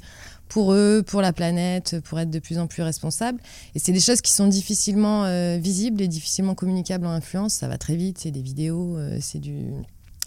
pour 0.48 0.74
eux, 0.74 1.04
pour 1.06 1.22
la 1.22 1.34
planète, 1.34 2.00
pour 2.02 2.20
être 2.20 2.30
de 2.30 2.40
plus 2.40 2.60
en 2.60 2.68
plus 2.68 2.84
responsable. 2.84 3.40
Et 3.76 3.80
c'est 3.80 3.92
des 3.92 4.00
choses 4.00 4.22
qui 4.22 4.32
sont 4.32 4.48
difficilement 4.48 5.24
visibles 5.58 6.02
et 6.02 6.08
difficilement 6.08 6.56
communicables 6.56 7.06
en 7.06 7.12
influence. 7.12 7.54
Ça 7.56 7.68
va 7.68 7.78
très 7.78 7.96
vite, 7.96 8.20
c'est 8.20 8.32
des 8.32 8.42
vidéos, 8.42 8.98
c'est 9.20 9.40
du 9.40 9.66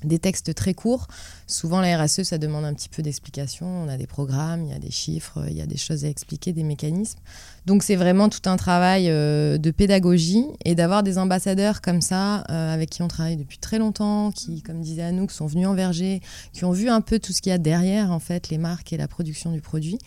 des 0.04 0.18
textes 0.18 0.54
très 0.54 0.74
courts. 0.74 1.08
Souvent, 1.46 1.80
la 1.80 2.04
RSE, 2.04 2.22
ça 2.22 2.36
demande 2.36 2.66
un 2.66 2.74
petit 2.74 2.90
peu 2.90 3.02
d'explication. 3.02 3.66
On 3.66 3.88
a 3.88 3.96
des 3.96 4.06
programmes, 4.06 4.64
il 4.64 4.70
y 4.70 4.74
a 4.74 4.78
des 4.78 4.90
chiffres, 4.90 5.46
il 5.48 5.56
y 5.56 5.62
a 5.62 5.66
des 5.66 5.78
choses 5.78 6.04
à 6.04 6.08
expliquer, 6.08 6.52
des 6.52 6.64
mécanismes. 6.64 7.18
Donc, 7.66 7.82
c'est 7.82 7.96
vraiment 7.96 8.28
tout 8.28 8.48
un 8.48 8.56
travail 8.56 9.06
euh, 9.08 9.58
de 9.58 9.70
pédagogie 9.72 10.44
et 10.64 10.76
d'avoir 10.76 11.02
des 11.02 11.18
ambassadeurs 11.18 11.80
comme 11.80 12.00
ça, 12.00 12.44
euh, 12.50 12.72
avec 12.72 12.90
qui 12.90 13.02
on 13.02 13.08
travaille 13.08 13.36
depuis 13.36 13.58
très 13.58 13.78
longtemps, 13.78 14.30
qui, 14.30 14.62
comme 14.62 14.80
disait 14.80 15.02
Anouk, 15.02 15.32
sont 15.32 15.46
venus 15.46 15.66
en 15.66 15.74
verger, 15.74 16.20
qui 16.52 16.64
ont 16.64 16.70
vu 16.70 16.88
un 16.88 17.00
peu 17.00 17.18
tout 17.18 17.32
ce 17.32 17.42
qu'il 17.42 17.50
y 17.50 17.54
a 17.54 17.58
derrière, 17.58 18.12
en 18.12 18.20
fait, 18.20 18.50
les 18.50 18.58
marques 18.58 18.92
et 18.92 18.96
la 18.96 19.08
production 19.08 19.50
du 19.50 19.60
produit. 19.60 19.98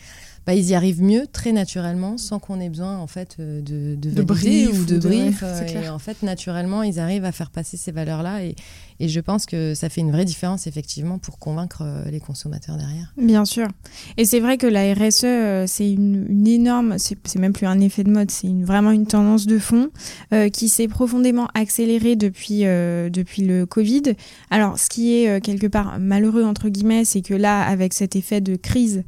Bah, 0.46 0.54
ils 0.54 0.70
y 0.70 0.74
arrivent 0.74 1.02
mieux 1.02 1.26
très 1.30 1.52
naturellement 1.52 2.16
sans 2.16 2.38
qu'on 2.38 2.60
ait 2.60 2.70
besoin 2.70 2.96
en 2.96 3.06
fait 3.06 3.36
euh, 3.38 3.60
de, 3.60 3.94
de, 3.94 4.10
de 4.10 4.22
brief 4.22 4.80
ou 4.80 4.84
de, 4.86 4.98
brief. 4.98 5.42
et 5.42 5.88
en 5.90 5.98
fait 5.98 6.22
naturellement 6.22 6.82
ils 6.82 6.98
arrivent 6.98 7.26
à 7.26 7.32
faire 7.32 7.50
passer 7.50 7.76
ces 7.76 7.92
valeurs 7.92 8.22
là 8.22 8.42
et, 8.42 8.56
et 9.00 9.08
je 9.08 9.20
pense 9.20 9.44
que 9.44 9.74
ça 9.74 9.90
fait 9.90 10.00
une 10.00 10.10
vraie 10.10 10.24
différence 10.24 10.66
effectivement 10.66 11.18
pour 11.18 11.38
convaincre 11.38 11.84
les 12.10 12.20
consommateurs 12.20 12.76
derrière. 12.76 13.12
Bien 13.16 13.44
sûr. 13.44 13.68
Et 14.16 14.24
c'est 14.24 14.40
vrai 14.40 14.58
que 14.58 14.66
la 14.66 14.92
RSE, 14.94 15.70
c'est 15.70 15.90
une, 15.90 16.46
énorme, 16.46 16.96
c'est 16.98 17.36
même 17.36 17.49
plus 17.52 17.66
un 17.66 17.80
effet 17.80 18.04
de 18.04 18.10
mode, 18.10 18.30
c'est 18.30 18.46
une, 18.46 18.64
vraiment 18.64 18.90
une 18.90 19.06
tendance 19.06 19.46
de 19.46 19.58
fond 19.58 19.90
euh, 20.32 20.48
qui 20.48 20.68
s'est 20.68 20.88
profondément 20.88 21.48
accélérée 21.54 22.16
depuis, 22.16 22.60
depuis 22.60 23.42
le 23.42 23.66
Covid. 23.66 24.02
Alors, 24.50 24.78
ce 24.78 24.88
qui 24.88 25.14
est 25.14 25.40
quelque 25.40 25.66
part 25.66 25.98
malheureux, 25.98 26.44
entre 26.44 26.68
guillemets, 26.68 27.04
c'est 27.04 27.22
que 27.22 27.34
là, 27.34 27.62
avec 27.62 27.92
cet 27.94 28.16
effet 28.16 28.40
de 28.40 28.56
crise, 28.56 29.04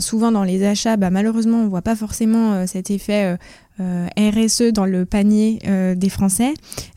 souvent 0.00 0.32
dans 0.32 0.44
les 0.44 0.64
achats, 0.64 0.96
bah, 0.96 1.10
malheureusement, 1.10 1.62
on 1.62 1.68
voit 1.68 1.82
pas 1.82 1.96
forcément 1.96 2.66
cet 2.66 2.90
effet 2.90 3.36
euh, 3.80 4.06
RSE 4.18 4.72
dans 4.72 4.84
le 4.84 5.06
panier 5.06 5.58
euh, 5.66 5.94
des 5.94 6.10
Français, 6.10 6.52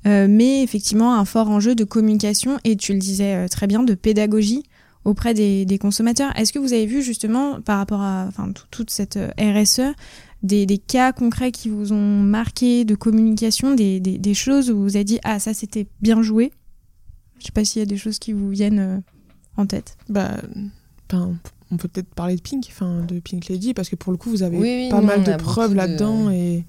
euh, 0.06 0.28
mais 0.30 0.62
effectivement 0.62 1.16
un 1.18 1.24
fort 1.24 1.50
enjeu 1.50 1.74
de 1.74 1.86
communication 1.86 2.60
et 2.66 2.76
tu 2.76 2.92
le 2.92 3.00
disais 3.00 3.48
très 3.48 3.66
bien, 3.66 3.84
de 3.84 3.94
pédagogie 3.94 4.64
auprès 5.06 5.34
des, 5.34 5.78
consommateurs. 5.80 6.32
Est-ce 6.36 6.52
que 6.52 6.60
vous 6.60 6.74
avez 6.74 6.86
vu 6.86 7.02
justement 7.02 7.62
par 7.62 7.78
rapport 7.78 8.02
à 8.02 8.28
toute 8.72 8.90
cette 8.90 9.18
RSE 9.40 9.94
des, 10.46 10.78
cas 10.78 11.12
concrets 11.12 11.52
qui 11.52 11.70
vous 11.70 11.92
ont 11.92 12.22
marqué 12.22 12.86
de 12.86 12.96
communication, 12.96 13.76
des, 13.76 14.00
des, 14.00 14.34
choses 14.34 14.72
où 14.72 14.82
vous 14.82 14.96
avez 14.96 15.06
dit 15.06 15.20
ah 15.24 15.40
ça 15.40 15.54
c'était 15.54 15.88
bien 16.02 16.22
joué 16.22 16.52
Je 17.40 17.46
sais 17.46 17.52
pas 17.52 17.66
s'il 17.66 17.80
y 17.80 17.84
a 17.84 17.86
des 17.86 17.98
choses 17.98 18.20
qui 18.20 18.34
vous 18.34 18.50
viennent 18.50 19.04
en 19.58 19.66
tête. 19.66 19.98
Bah, 20.10 20.38
on 21.72 21.78
peut 21.78 21.88
peut-être 21.88 22.14
parler 22.14 22.36
de 22.36 22.42
Pink, 22.42 22.66
enfin 22.70 23.02
de 23.02 23.20
Pink 23.20 23.48
Lady, 23.48 23.74
parce 23.74 23.90
que 23.90 23.96
pour 23.96 24.12
le 24.12 24.18
coup, 24.18 24.30
vous 24.30 24.44
avez 24.44 24.90
pas 24.90 25.02
mal 25.02 25.24
de 25.24 25.36
preuves 25.36 25.76
là-dedans. 25.76 26.30
Et... 26.30 26.64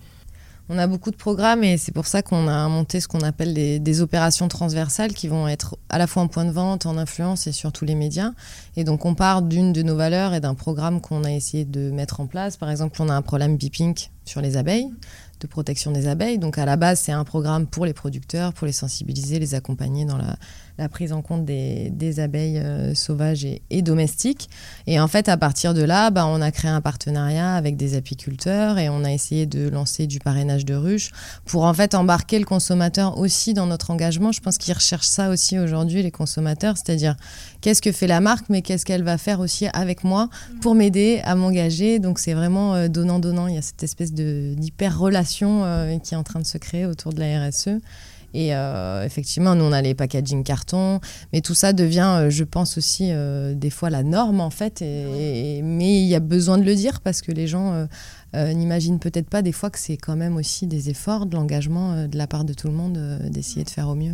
On 0.68 0.78
a 0.78 0.88
beaucoup 0.88 1.12
de 1.12 1.16
programmes 1.16 1.62
et 1.62 1.76
c'est 1.76 1.92
pour 1.92 2.06
ça 2.06 2.22
qu'on 2.22 2.48
a 2.48 2.68
monté 2.68 3.00
ce 3.00 3.06
qu'on 3.06 3.20
appelle 3.20 3.54
des, 3.54 4.00
opérations 4.00 4.48
transversales 4.48 5.12
qui 5.12 5.28
vont 5.28 5.46
être 5.46 5.78
à 5.88 5.96
la 5.98 6.08
fois 6.08 6.22
en 6.24 6.28
point 6.28 6.44
de 6.44 6.50
vente, 6.50 6.86
en 6.86 6.98
influence 6.98 7.46
et 7.46 7.52
sur 7.52 7.70
tous 7.70 7.84
les 7.84 7.94
médias. 7.94 8.32
Et 8.76 8.82
donc 8.82 9.04
on 9.04 9.14
part 9.14 9.42
d'une 9.42 9.72
de 9.72 9.82
nos 9.82 9.94
valeurs 9.94 10.34
et 10.34 10.40
d'un 10.40 10.54
programme 10.54 11.00
qu'on 11.00 11.22
a 11.22 11.30
essayé 11.30 11.64
de 11.64 11.90
mettre 11.92 12.20
en 12.20 12.26
place. 12.26 12.56
Par 12.56 12.70
exemple, 12.70 13.00
on 13.00 13.08
a 13.08 13.14
un 13.14 13.22
programme 13.22 13.56
Bipink 13.56 14.10
sur 14.24 14.40
les 14.40 14.56
abeilles 14.56 14.90
de 15.40 15.46
protection 15.46 15.92
des 15.92 16.08
abeilles. 16.08 16.38
Donc 16.38 16.58
à 16.58 16.64
la 16.64 16.76
base, 16.76 17.00
c'est 17.00 17.12
un 17.12 17.24
programme 17.24 17.66
pour 17.66 17.86
les 17.86 17.92
producteurs, 17.92 18.52
pour 18.52 18.66
les 18.66 18.72
sensibiliser, 18.72 19.38
les 19.38 19.54
accompagner 19.54 20.04
dans 20.04 20.16
la, 20.16 20.36
la 20.78 20.88
prise 20.88 21.12
en 21.12 21.22
compte 21.22 21.44
des, 21.44 21.90
des 21.90 22.20
abeilles 22.20 22.58
euh, 22.58 22.94
sauvages 22.94 23.44
et, 23.44 23.62
et, 23.70 23.82
domestiques. 23.82 24.48
Et 24.86 25.00
en 25.00 25.08
fait, 25.08 25.28
à 25.28 25.36
partir 25.36 25.74
de 25.74 25.82
là, 25.82 26.10
bah, 26.10 26.26
on 26.26 26.40
a 26.40 26.50
créé 26.50 26.70
un 26.70 26.80
partenariat 26.80 27.54
avec 27.54 27.76
des 27.76 27.96
apiculteurs 27.96 28.78
et 28.78 28.88
on 28.88 29.04
a 29.04 29.12
essayé 29.12 29.46
de 29.46 29.68
lancer 29.68 30.06
du 30.06 30.18
parrainage 30.18 30.64
de 30.64 30.74
ruches 30.74 31.10
pour 31.44 31.64
en 31.64 31.74
fait 31.74 31.94
embarquer 31.94 32.38
le 32.38 32.44
consommateur 32.44 33.18
aussi 33.18 33.54
dans 33.54 33.66
notre 33.66 33.90
engagement. 33.90 34.32
Je 34.32 34.40
pense 34.40 34.58
qu'ils 34.58 34.74
recherchent 34.74 35.06
ça 35.06 35.30
aussi 35.30 35.58
aujourd'hui, 35.58 36.02
les 36.02 36.10
consommateurs, 36.10 36.76
c'est-à-dire 36.76 37.16
qu'est-ce 37.60 37.82
que 37.82 37.92
fait 37.92 38.06
la 38.06 38.20
marque, 38.20 38.46
mais 38.48 38.62
qu'est-ce 38.62 38.84
qu'elle 38.84 39.02
va 39.02 39.18
faire 39.18 39.40
aussi 39.40 39.66
avec 39.72 40.04
moi 40.04 40.28
pour 40.60 40.74
m'aider 40.74 41.20
à 41.24 41.34
m'engager. 41.34 41.98
Donc 41.98 42.18
c'est 42.18 42.34
vraiment 42.34 42.88
donnant-donnant. 42.88 43.46
Euh, 43.46 43.50
Il 43.50 43.54
y 43.54 43.58
a 43.58 43.62
cette 43.62 43.82
espèce 43.82 44.12
d'hyper 44.12 44.98
relation 44.98 45.64
euh, 45.64 45.98
qui 45.98 46.14
est 46.14 46.16
en 46.16 46.22
train 46.22 46.40
de 46.40 46.46
se 46.46 46.58
créer 46.58 46.86
autour 46.86 47.12
de 47.12 47.20
la 47.20 47.48
RSE. 47.48 47.80
Et 48.34 48.50
effectivement, 49.04 49.54
nous, 49.54 49.64
on 49.64 49.72
a 49.72 49.80
les 49.80 49.94
packaging 49.94 50.44
carton, 50.44 51.00
mais 51.32 51.40
tout 51.40 51.54
ça 51.54 51.72
devient, 51.72 52.26
je 52.28 52.44
pense 52.44 52.76
aussi, 52.76 53.10
des 53.54 53.70
fois 53.70 53.88
la 53.88 54.02
norme, 54.02 54.40
en 54.40 54.50
fait. 54.50 54.82
Et, 54.82 55.62
mais 55.62 56.00
il 56.02 56.06
y 56.06 56.14
a 56.14 56.20
besoin 56.20 56.58
de 56.58 56.64
le 56.64 56.74
dire 56.74 57.00
parce 57.00 57.22
que 57.22 57.32
les 57.32 57.46
gens 57.46 57.86
euh, 58.36 58.52
n'imagine 58.52 58.98
peut-être 58.98 59.30
pas 59.30 59.40
des 59.40 59.52
fois 59.52 59.70
que 59.70 59.78
c'est 59.78 59.96
quand 59.96 60.16
même 60.16 60.36
aussi 60.36 60.66
des 60.66 60.90
efforts, 60.90 61.26
de 61.26 61.36
l'engagement 61.36 61.92
euh, 61.92 62.06
de 62.06 62.18
la 62.18 62.26
part 62.26 62.44
de 62.44 62.52
tout 62.52 62.66
le 62.66 62.74
monde 62.74 62.98
euh, 62.98 63.30
d'essayer 63.30 63.64
de 63.64 63.70
faire 63.70 63.88
au 63.88 63.94
mieux. 63.94 64.12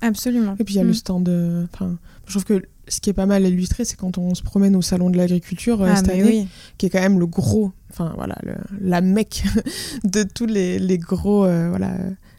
Absolument. 0.00 0.56
Et 0.58 0.64
puis 0.64 0.74
il 0.74 0.78
y 0.78 0.80
a 0.80 0.84
le 0.84 0.90
mm. 0.90 0.94
stand. 0.94 1.28
Enfin, 1.72 1.96
je 2.26 2.32
trouve 2.32 2.44
que 2.44 2.62
ce 2.88 3.00
qui 3.00 3.10
est 3.10 3.14
pas 3.14 3.26
mal 3.26 3.46
illustré, 3.46 3.84
c'est 3.84 3.96
quand 3.96 4.18
on 4.18 4.34
se 4.34 4.42
promène 4.42 4.74
au 4.74 4.82
salon 4.82 5.10
de 5.10 5.16
l'agriculture 5.16 5.80
ah, 5.82 5.94
cette 5.94 6.08
année, 6.08 6.48
qui 6.76 6.86
est 6.86 6.90
quand 6.90 7.00
même 7.00 7.20
le 7.20 7.26
gros, 7.26 7.70
enfin 7.90 8.12
voilà, 8.16 8.36
la 8.80 9.00
mecque 9.00 9.44
de 10.04 10.24
tous 10.24 10.46
les, 10.46 10.80
les 10.80 10.98
gros, 10.98 11.42
voilà, 11.42 11.94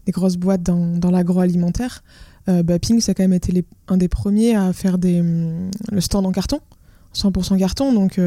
les 0.06 0.12
grosses 0.12 0.38
boîtes 0.38 0.64
dans, 0.64 1.12
l'agroalimentaire. 1.12 2.04
Bah, 2.48 2.78
Ping, 2.78 3.00
ça 3.00 3.12
a 3.12 3.16
quand 3.16 3.24
même 3.24 3.34
été 3.34 3.64
un 3.88 3.98
des 3.98 4.10
premiers 4.10 4.56
à 4.56 4.74
faire 4.74 4.98
des, 4.98 5.22
hum, 5.22 5.72
le 5.92 6.02
stand 6.02 6.26
en 6.26 6.32
carton, 6.32 6.60
100% 7.16 7.58
carton, 7.58 7.94
donc 7.94 8.20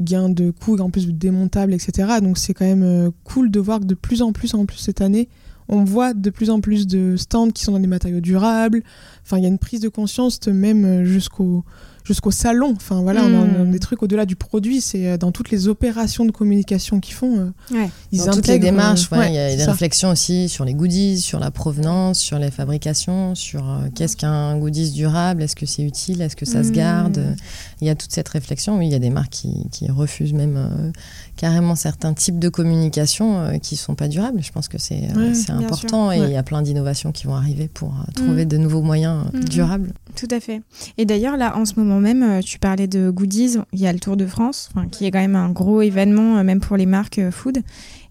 gain 0.00 0.28
de 0.28 0.50
coûts, 0.50 0.78
en 0.78 0.90
plus 0.90 1.12
démontable, 1.12 1.74
etc. 1.74 2.20
Donc 2.22 2.38
c'est 2.38 2.54
quand 2.54 2.64
même 2.64 2.82
euh, 2.82 3.10
cool 3.24 3.50
de 3.50 3.60
voir 3.60 3.80
que 3.80 3.84
de 3.84 3.94
plus 3.94 4.22
en 4.22 4.32
plus, 4.32 4.54
en 4.54 4.64
plus 4.64 4.78
cette 4.78 5.00
année, 5.00 5.28
on 5.68 5.84
voit 5.84 6.14
de 6.14 6.30
plus 6.30 6.50
en 6.50 6.60
plus 6.60 6.86
de 6.86 7.16
stands 7.16 7.50
qui 7.50 7.62
sont 7.62 7.72
dans 7.72 7.80
des 7.80 7.86
matériaux 7.86 8.20
durables. 8.20 8.82
Enfin, 9.22 9.38
il 9.38 9.42
y 9.42 9.46
a 9.46 9.48
une 9.48 9.58
prise 9.58 9.80
de 9.80 9.88
conscience 9.88 10.44
même 10.48 10.84
euh, 10.84 11.04
jusqu'au 11.04 11.64
jusqu'au 12.04 12.30
salon. 12.30 12.72
Enfin 12.76 13.00
voilà, 13.00 13.24
on, 13.24 13.42
a, 13.42 13.64
hmm. 13.64 13.70
des 13.70 13.78
trucs 13.78 14.02
au-delà 14.02 14.26
du 14.26 14.36
produit. 14.36 14.80
C'est 14.80 15.06
euh, 15.06 15.16
dans 15.16 15.32
toutes 15.32 15.50
les 15.50 15.68
opérations 15.68 16.24
de 16.24 16.30
communication 16.30 17.00
qu'ils 17.00 17.14
font. 17.14 17.38
Euh, 17.38 17.74
ouais. 17.74 17.90
Ils 18.12 18.24
dans 18.24 18.32
toutes 18.32 18.46
les 18.46 18.58
démarches. 18.58 19.08
il 19.12 19.34
y 19.34 19.38
a 19.38 19.56
des 19.56 19.64
réflexions 19.64 20.10
aussi 20.10 20.48
sur 20.48 20.64
les 20.64 20.74
goodies, 20.74 21.20
sur 21.20 21.38
la 21.38 21.50
provenance, 21.50 22.18
sur 22.18 22.38
les 22.38 22.50
fabrications, 22.50 23.34
sur 23.34 23.68
euh, 23.68 23.88
qu'est-ce 23.94 24.16
qu'un 24.16 24.56
goodies 24.58 24.92
durable, 24.92 25.42
est-ce 25.42 25.56
que 25.56 25.66
c'est 25.66 25.82
utile, 25.82 26.22
est-ce 26.22 26.36
que 26.36 26.46
ça 26.46 26.64
se 26.64 26.70
garde. 26.70 27.18
Hmm. 27.18 27.36
Il 27.80 27.86
y 27.86 27.90
a 27.90 27.94
toute 27.94 28.12
cette 28.12 28.28
réflexion. 28.28 28.78
Oui, 28.78 28.86
il 28.86 28.92
y 28.92 28.96
a 28.96 28.98
des 28.98 29.10
marques 29.10 29.32
qui, 29.32 29.68
qui 29.70 29.90
refusent 29.90 30.34
même 30.34 30.92
carrément 31.36 31.74
certains 31.74 32.12
types 32.12 32.38
de 32.38 32.48
communication 32.48 33.58
qui 33.60 33.76
sont 33.76 33.94
pas 33.94 34.08
durables. 34.08 34.42
Je 34.42 34.52
pense 34.52 34.68
que 34.68 34.78
c'est 34.78 35.08
c'est 35.32 35.52
important 35.52 36.12
et 36.12 36.18
il 36.18 36.30
y 36.30 36.36
a 36.36 36.42
plein 36.42 36.62
d'innovations 36.62 37.12
qui 37.12 37.26
vont 37.26 37.34
arriver 37.34 37.68
pour 37.72 37.94
trouver 38.14 38.44
hmm. 38.44 38.48
de 38.48 38.56
nouveaux 38.58 38.82
moyens 38.82 39.24
durables. 39.32 39.92
Tout 40.16 40.28
à 40.30 40.40
fait. 40.40 40.62
Et 40.98 41.04
d'ailleurs, 41.04 41.36
là, 41.36 41.56
en 41.56 41.64
ce 41.64 41.74
moment 41.76 41.89
même, 41.98 42.22
euh, 42.22 42.40
tu 42.40 42.58
parlais 42.58 42.86
de 42.86 43.10
goodies. 43.10 43.56
Il 43.72 43.80
y 43.80 43.86
a 43.86 43.92
le 43.92 43.98
Tour 43.98 44.16
de 44.16 44.26
France, 44.26 44.70
qui 44.92 45.06
est 45.06 45.10
quand 45.10 45.18
même 45.18 45.34
un 45.34 45.50
gros 45.50 45.82
événement, 45.82 46.36
euh, 46.36 46.44
même 46.44 46.60
pour 46.60 46.76
les 46.76 46.86
marques 46.86 47.18
euh, 47.18 47.30
food. 47.32 47.58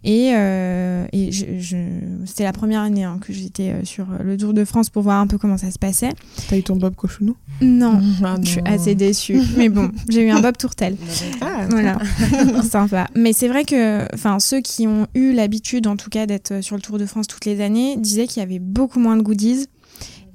Et, 0.03 0.29
et 0.29 1.31
je, 1.33 1.75
c'était 2.23 2.45
la 2.45 2.53
première 2.53 2.81
année 2.81 3.03
hein, 3.03 3.19
que 3.19 3.33
j'étais 3.33 3.83
sur 3.83 4.05
le 4.23 4.37
Tour 4.37 4.53
de 4.53 4.63
France 4.63 4.89
pour 4.89 5.03
voir 5.03 5.19
un 5.19 5.27
peu 5.27 5.37
comment 5.37 5.57
ça 5.57 5.71
se 5.71 5.77
passait. 5.77 6.11
T'as 6.47 6.57
eu 6.57 6.63
ton 6.63 6.77
Bob 6.77 6.95
Cochonou 6.95 7.35
non, 7.61 7.99
ah 8.23 8.37
je 8.41 8.49
suis 8.49 8.61
assez 8.65 8.95
déçue. 8.95 9.39
Mais 9.57 9.69
bon, 9.69 9.91
j'ai 10.07 10.23
eu 10.23 10.29
un 10.29 10.41
Bob 10.41 10.57
Tourtel. 10.57 10.95
Ah, 11.41 11.65
voilà, 11.69 11.97
sympa. 12.63 13.07
Mais 13.15 13.33
c'est 13.33 13.47
vrai 13.47 13.63
que 13.63 14.03
enfin, 14.13 14.39
ceux 14.39 14.61
qui 14.61 14.87
ont 14.87 15.07
eu 15.13 15.33
l'habitude, 15.33 15.87
en 15.87 15.95
tout 15.95 16.09
cas, 16.09 16.25
d'être 16.25 16.61
sur 16.61 16.75
le 16.75 16.81
Tour 16.81 16.97
de 16.97 17.05
France 17.05 17.27
toutes 17.27 17.45
les 17.45 17.61
années, 17.61 17.97
disaient 17.97 18.27
qu'il 18.27 18.41
y 18.41 18.43
avait 18.43 18.59
beaucoup 18.59 18.99
moins 18.99 19.15
de 19.17 19.21
goodies 19.21 19.67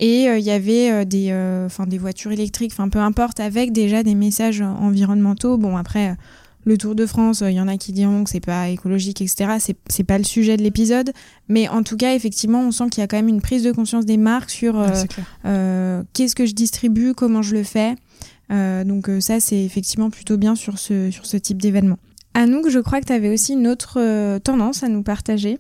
et 0.00 0.28
euh, 0.28 0.38
il 0.38 0.44
y 0.44 0.50
avait 0.50 0.90
euh, 0.90 1.04
des, 1.04 1.28
euh, 1.30 1.68
des 1.86 1.98
voitures 1.98 2.32
électriques, 2.32 2.72
enfin 2.72 2.88
peu 2.88 2.98
importe, 2.98 3.40
avec 3.40 3.72
déjà 3.72 4.02
des 4.02 4.14
messages 4.14 4.60
environnementaux. 4.60 5.56
Bon, 5.56 5.76
après, 5.76 6.16
le 6.64 6.78
Tour 6.78 6.94
de 6.94 7.06
France, 7.06 7.42
il 7.46 7.52
y 7.52 7.60
en 7.60 7.68
a 7.68 7.76
qui 7.76 7.92
diront 7.92 8.24
que 8.24 8.30
c'est 8.30 8.40
pas 8.40 8.68
écologique, 8.68 9.20
etc. 9.20 9.56
C'est, 9.58 9.76
c'est 9.88 10.04
pas 10.04 10.18
le 10.18 10.24
sujet 10.24 10.56
de 10.56 10.62
l'épisode. 10.62 11.12
Mais 11.48 11.68
en 11.68 11.82
tout 11.82 11.96
cas, 11.96 12.14
effectivement, 12.14 12.60
on 12.60 12.70
sent 12.70 12.90
qu'il 12.90 13.00
y 13.00 13.04
a 13.04 13.06
quand 13.06 13.16
même 13.16 13.28
une 13.28 13.42
prise 13.42 13.62
de 13.62 13.72
conscience 13.72 14.06
des 14.06 14.16
marques 14.16 14.50
sur 14.50 14.74
qu'est-ce 16.12 16.34
que 16.34 16.46
je 16.46 16.54
distribue, 16.54 17.14
comment 17.14 17.42
je 17.42 17.54
le 17.54 17.64
fais. 17.64 17.94
donc 18.50 19.10
ça, 19.20 19.40
c'est 19.40 19.62
effectivement 19.62 20.10
plutôt 20.10 20.38
bien 20.38 20.54
sur 20.54 20.78
ce, 20.78 21.10
sur 21.10 21.26
ce 21.26 21.36
type 21.36 21.60
d'événement. 21.60 21.98
Anouk, 22.32 22.68
je 22.68 22.80
crois 22.80 23.00
que 23.00 23.06
tu 23.06 23.12
avais 23.12 23.28
aussi 23.28 23.52
une 23.52 23.68
autre 23.68 24.38
tendance 24.38 24.82
à 24.82 24.88
nous 24.88 25.02
partager. 25.02 25.58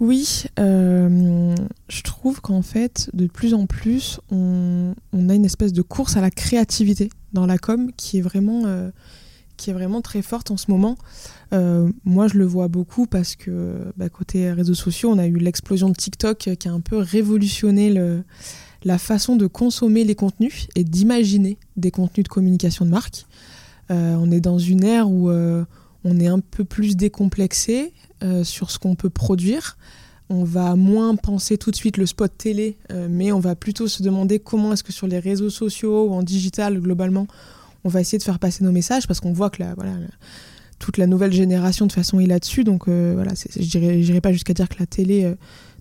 Oui, 0.00 0.44
euh, 0.58 1.54
je 1.88 2.02
trouve 2.02 2.40
qu'en 2.40 2.62
fait, 2.62 3.10
de 3.12 3.26
plus 3.26 3.54
en 3.54 3.66
plus, 3.66 4.20
on, 4.30 4.94
a 5.12 5.34
une 5.34 5.44
espèce 5.44 5.72
de 5.72 5.82
course 5.82 6.16
à 6.16 6.20
la 6.20 6.30
créativité 6.30 7.10
dans 7.32 7.46
la 7.46 7.58
com 7.58 7.90
qui 7.96 8.18
est 8.18 8.20
vraiment, 8.20 8.62
euh, 8.66 8.90
qui 9.56 9.70
est 9.70 9.72
vraiment 9.72 10.00
très 10.00 10.22
forte 10.22 10.50
en 10.50 10.56
ce 10.56 10.70
moment. 10.70 10.96
Euh, 11.52 11.90
moi, 12.04 12.26
je 12.26 12.38
le 12.38 12.44
vois 12.44 12.66
beaucoup 12.66 13.06
parce 13.06 13.36
que 13.36 13.76
bah, 13.96 14.08
côté 14.08 14.50
réseaux 14.50 14.74
sociaux, 14.74 15.10
on 15.10 15.18
a 15.18 15.26
eu 15.26 15.36
l'explosion 15.36 15.88
de 15.88 15.94
TikTok 15.94 16.38
qui 16.58 16.68
a 16.68 16.72
un 16.72 16.80
peu 16.80 16.96
révolutionné 16.96 17.94
la 18.82 18.98
façon 18.98 19.36
de 19.36 19.46
consommer 19.46 20.02
les 20.02 20.16
contenus 20.16 20.66
et 20.74 20.82
d'imaginer 20.82 21.56
des 21.76 21.92
contenus 21.92 22.24
de 22.24 22.28
communication 22.28 22.84
de 22.84 22.90
marque. 22.90 23.26
on 23.90 24.30
est 24.32 24.40
dans 24.40 24.58
une 24.58 24.82
ère 24.82 25.08
où 25.08 25.30
on 26.04 26.20
est 26.20 26.26
un 26.26 26.40
peu 26.40 26.64
plus 26.64 26.96
décomplexé, 26.96 27.92
euh, 28.24 28.42
sur 28.42 28.70
ce 28.70 28.78
qu'on 28.78 28.94
peut 28.94 29.10
produire. 29.10 29.76
On 30.30 30.44
va 30.44 30.76
moins 30.76 31.14
penser 31.16 31.58
tout 31.58 31.70
de 31.70 31.76
suite 31.76 31.98
le 31.98 32.06
spot 32.06 32.32
télé, 32.38 32.78
euh, 32.90 33.08
mais 33.10 33.32
on 33.32 33.40
va 33.40 33.54
plutôt 33.54 33.86
se 33.86 34.02
demander 34.02 34.38
comment 34.38 34.72
est-ce 34.72 34.82
que 34.82 34.92
sur 34.92 35.06
les 35.06 35.18
réseaux 35.18 35.50
sociaux 35.50 36.08
ou 36.08 36.14
en 36.14 36.22
digital 36.22 36.80
globalement, 36.80 37.26
on 37.84 37.90
va 37.90 38.00
essayer 38.00 38.16
de 38.16 38.22
faire 38.22 38.38
passer 38.38 38.64
nos 38.64 38.72
messages 38.72 39.06
parce 39.06 39.20
qu'on 39.20 39.34
voit 39.34 39.50
que 39.50 39.62
la, 39.62 39.74
toute 40.78 40.96
la 40.96 41.06
nouvelle 41.06 41.32
génération 41.32 41.86
de 41.86 41.92
façon 41.92 42.18
est 42.18 42.26
là-dessus. 42.26 42.64
Donc 42.64 42.88
euh, 42.88 43.12
voilà, 43.14 43.32
je 43.34 43.78
n'irai 43.78 44.22
pas 44.22 44.32
jusqu'à 44.32 44.54
dire 44.54 44.70
que 44.70 44.76
la 44.78 44.86
télé 44.86 45.34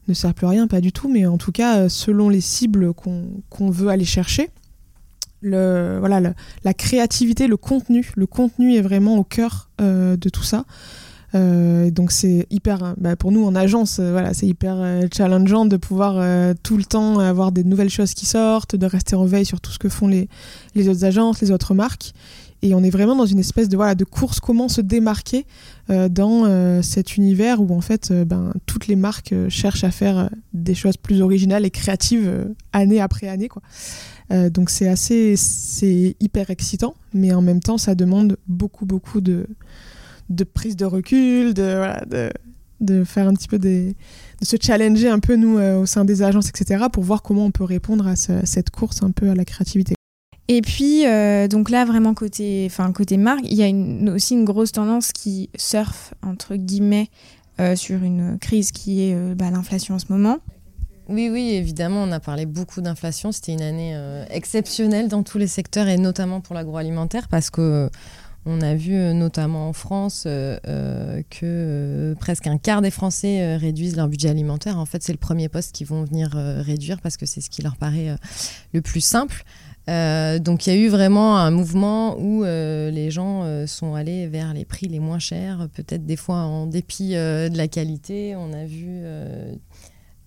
ne 0.10 0.14
sert 0.14 0.34
plus 0.34 0.48
à 0.48 0.50
rien, 0.50 0.68
pas 0.68 0.82
du 0.82 0.92
tout, 0.92 1.08
mais 1.08 1.26
en 1.26 1.38
tout 1.38 1.54
cas, 1.54 1.88
selon 1.88 2.28
les 2.28 2.42
cibles 2.42 2.94
qu'on 2.94 3.70
veut 3.70 3.88
aller 3.88 4.06
chercher, 4.06 4.50
voilà, 5.44 6.34
la 6.64 6.74
créativité, 6.74 7.48
le 7.48 7.58
contenu, 7.58 8.12
le 8.16 8.26
contenu 8.28 8.76
est 8.76 8.82
vraiment 8.82 9.18
au 9.18 9.24
cœur 9.24 9.70
de 9.80 10.30
tout 10.30 10.44
ça. 10.44 10.66
Euh, 11.36 11.90
donc 11.90 12.12
c'est 12.12 12.46
hyper, 12.52 12.94
bah, 12.98 13.16
pour 13.16 13.32
nous 13.32 13.44
en 13.44 13.56
agence, 13.56 13.98
euh, 14.00 14.12
voilà, 14.12 14.34
c'est 14.34 14.46
hyper 14.46 14.76
euh, 14.78 15.08
challengeant 15.12 15.66
de 15.66 15.78
pouvoir 15.78 16.14
tout 16.64 16.78
le 16.78 16.84
temps 16.84 17.20
avoir 17.20 17.52
des 17.52 17.64
nouvelles 17.64 17.90
choses 17.90 18.14
qui 18.14 18.26
sortent, 18.26 18.76
de 18.76 18.86
rester 18.86 19.16
en 19.16 19.26
veille 19.26 19.46
sur 19.46 19.62
tout 19.62 19.72
ce 19.72 19.80
que 19.80 19.90
font 19.90 20.08
les, 20.08 20.30
les 20.76 20.90
autres 20.90 21.06
agences, 21.06 21.42
les 21.42 21.52
autres 21.52 21.74
marques. 21.74 22.14
Et 22.62 22.74
on 22.74 22.82
est 22.82 22.90
vraiment 22.90 23.16
dans 23.16 23.26
une 23.26 23.40
espèce 23.40 23.68
de, 23.68 23.76
voilà, 23.76 23.94
de 23.94 24.06
course, 24.06 24.40
comment 24.40 24.70
se 24.70 24.80
démarquer 24.80 25.46
dans 25.90 26.82
cet 26.82 27.18
univers 27.18 27.62
où 27.62 27.76
en 27.76 27.82
fait 27.82 28.14
ben, 28.14 28.54
toutes 28.66 28.88
les 28.88 28.96
marques 28.96 29.34
cherchent 29.50 29.84
à 29.84 29.92
faire 29.92 30.30
des 30.54 30.74
choses 30.74 30.96
plus 30.96 31.22
originales 31.22 31.66
et 31.66 31.72
créatives 31.72 32.32
année 32.72 33.02
après 33.02 33.28
année. 33.28 33.50
Quoi. 33.50 33.62
Donc 34.30 34.70
c'est 34.70 34.88
assez, 34.88 35.36
c'est 35.36 36.16
hyper 36.20 36.50
excitant, 36.50 36.96
mais 37.14 37.34
en 37.34 37.42
même 37.42 37.60
temps 37.60 37.78
ça 37.78 37.94
demande 37.94 38.38
beaucoup, 38.48 38.86
beaucoup 38.86 39.22
de, 39.22 39.46
prise 40.54 40.76
de 40.76 40.86
recul, 40.86 41.54
de, 41.54 43.04
faire 43.06 43.28
un 43.28 43.34
petit 43.34 43.48
peu 43.48 43.60
de 43.60 43.94
se 44.44 44.58
challenger 44.60 45.10
un 45.10 45.20
peu, 45.20 45.36
nous, 45.36 45.58
euh, 45.58 45.80
au 45.80 45.86
sein 45.86 46.06
des 46.06 46.22
agences, 46.22 46.50
etc., 46.50 46.86
pour 46.92 47.04
voir 47.04 47.22
comment 47.22 47.46
on 47.46 47.52
peut 47.52 47.64
répondre 47.64 48.08
à, 48.08 48.16
cette 48.16 48.70
course 48.70 49.04
un 49.04 49.12
peu 49.12 49.30
à 49.30 49.36
la 49.36 49.46
créativité. 49.46 49.96
Et 50.50 50.62
puis, 50.62 51.08
euh, 51.08 51.48
donc 51.48 51.70
là, 51.70 51.86
vraiment 51.86 52.14
côté, 52.14 52.68
enfin, 52.70 52.92
côté 52.92 53.18
marque, 53.18 53.46
il 53.46 53.54
y 53.54 53.64
a 53.64 54.14
aussi 54.14 54.34
une 54.34 54.44
grosse 54.44 54.74
tendance 54.74 55.12
qui 55.12 55.50
surfe, 55.56 56.14
entre 56.22 56.56
guillemets, 56.56 57.10
euh, 57.60 57.76
sur 57.76 58.04
une 58.04 58.38
crise 58.40 58.72
qui 58.72 59.04
est 59.04 59.36
bah, 59.36 59.50
l'inflation 59.52 59.96
en 59.96 60.00
ce 60.00 60.08
moment. 60.10 60.40
Oui, 61.10 61.30
oui, 61.30 61.52
évidemment, 61.54 62.04
on 62.04 62.12
a 62.12 62.20
parlé 62.20 62.46
beaucoup 62.46 62.82
d'inflation. 62.82 63.32
C'était 63.32 63.54
une 63.54 63.62
année 63.62 64.24
exceptionnelle 64.30 65.10
dans 65.10 65.24
tous 65.24 65.38
les 65.38 65.48
secteurs 65.48 65.88
et 65.88 65.98
notamment 65.98 66.42
pour 66.42 66.56
l'agroalimentaire 66.56 67.28
parce 67.28 67.50
que 67.50 67.90
on 68.46 68.62
a 68.62 68.76
vu 68.76 68.94
euh, 68.96 69.14
notamment 69.14 69.70
en 69.70 69.74
France 69.74 70.26
euh, 70.28 70.58
euh, 70.68 71.22
que 71.30 72.14
presque 72.20 72.48
un 72.48 72.58
quart 72.58 72.82
des 72.82 72.92
Français 72.92 73.56
réduisent 73.56 73.96
leur 73.96 74.10
budget 74.10 74.30
alimentaire. 74.30 74.78
En 74.78 74.86
fait, 74.86 75.02
c'est 75.02 75.14
le 75.14 75.18
premier 75.18 75.48
poste 75.48 75.74
qu'ils 75.74 75.88
vont 75.88 76.04
venir 76.04 76.32
réduire 76.34 77.00
parce 77.02 77.18
que 77.18 77.26
c'est 77.26 77.42
ce 77.42 77.50
qui 77.50 77.62
leur 77.62 77.78
paraît 77.78 78.16
le 78.74 78.82
plus 78.82 79.02
simple. 79.02 79.44
donc 79.88 80.68
il 80.68 80.74
y 80.74 80.76
a 80.76 80.80
eu 80.80 80.88
vraiment 80.90 81.38
un 81.38 81.52
mouvement 81.52 82.18
où 82.20 82.44
les 82.44 83.12
gens 83.12 83.66
sont 83.68 83.96
allés 83.96 84.28
vers 84.28 84.54
les 84.54 84.66
prix 84.66 84.88
les 84.88 85.00
moins 85.00 85.20
chers, 85.20 85.68
peut-être 85.74 86.06
des 86.06 86.16
fois 86.16 86.38
en 86.38 86.66
dépit 86.66 87.12
de 87.12 87.58
la 87.58 87.68
qualité. 87.68 88.36
On 88.36 88.54
a 88.54 88.66
vu 88.66 89.04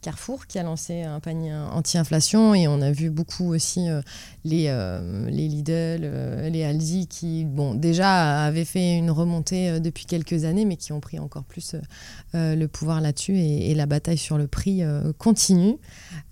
Carrefour 0.07 0.47
qui 0.47 0.61
a 0.61 0.63
lancé 0.63 1.03
un 1.03 1.19
panier 1.19 1.53
anti-inflation 1.53 2.55
et 2.55 2.69
on 2.69 2.81
a 2.81 2.93
vu 2.93 3.11
beaucoup 3.11 3.53
aussi 3.53 3.91
euh, 3.91 4.03
les, 4.45 4.67
euh, 4.69 5.29
les 5.29 5.49
Lidl, 5.49 6.03
euh, 6.05 6.49
les 6.49 6.63
Aldi 6.63 7.09
qui 7.09 7.45
bon, 7.45 7.75
déjà 7.75 8.45
avaient 8.45 8.65
fait 8.65 8.97
une 8.97 9.11
remontée 9.11 9.81
depuis 9.81 10.07
quelques 10.07 10.45
années 10.45 10.65
mais 10.65 10.77
qui 10.77 10.93
ont 10.93 11.01
pris 11.01 11.19
encore 11.19 11.43
plus 11.43 11.75
le 12.35 12.67
pouvoir 12.67 13.01
là-dessus 13.01 13.37
et, 13.37 13.75
la 13.75 13.87
bataille 13.87 14.17
sur 14.17 14.39
le 14.39 14.47
prix 14.47 14.83
continue. 15.19 15.77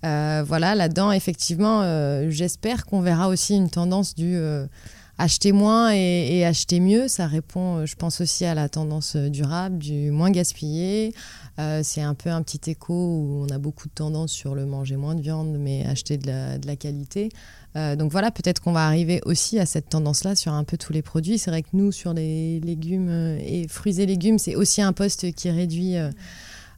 voilà, 0.01 0.73
là-dedans, 0.73 1.11
effectivement, 1.11 1.81
j'espère 2.29 2.85
qu'on 2.85 3.01
verra 3.01 3.27
aussi 3.27 3.55
une 3.55 3.69
tendance 3.69 4.15
du 4.15 4.39
acheter 5.17 5.51
moins 5.51 5.91
et, 5.93 6.45
acheter 6.45 6.79
mieux, 6.79 7.07
ça 7.07 7.27
répond, 7.27 7.85
je 7.85 7.95
pense 7.95 8.21
aussi 8.21 8.45
à 8.45 8.53
la 8.53 8.69
tendance 8.69 9.15
durable, 9.15 9.77
du 9.77 10.11
moins 10.11 10.31
gaspiller. 10.31 11.13
c'est 11.83 12.01
un 12.01 12.13
peu 12.13 12.29
un 12.29 12.41
petit 12.41 12.69
écho 12.69 12.93
où 12.93 13.45
on 13.47 13.53
a 13.53 13.57
beaucoup 13.57 13.87
de 13.87 13.93
tendance 13.93 14.31
sur 14.31 14.55
le 14.55 14.65
manger 14.65 14.97
moins 14.97 15.15
de 15.15 15.21
viande, 15.21 15.57
mais 15.57 15.85
acheter 15.85 16.17
de 16.17 16.27
la, 16.27 16.57
de 16.57 16.67
la 16.67 16.75
qualité. 16.75 17.29
donc 17.75 18.11
voilà, 18.11 18.31
peut-être 18.31 18.61
qu'on 18.61 18.73
va 18.73 18.85
arriver 18.85 19.21
aussi 19.25 19.57
à 19.59 19.65
cette 19.65 19.89
tendance-là 19.89 20.35
sur 20.35 20.51
un 20.51 20.63
peu 20.63 20.77
tous 20.77 20.91
les 20.91 21.01
produits. 21.01 21.37
C'est 21.37 21.49
vrai 21.49 21.61
que 21.61 21.69
nous, 21.73 21.91
sur 21.91 22.13
les 22.13 22.59
légumes 22.59 23.37
et 23.39 23.67
fruits 23.69 24.01
et 24.01 24.05
légumes, 24.05 24.37
c'est 24.37 24.55
aussi 24.55 24.81
un 24.81 24.93
poste 24.93 25.31
qui 25.33 25.49
réduit 25.49 25.95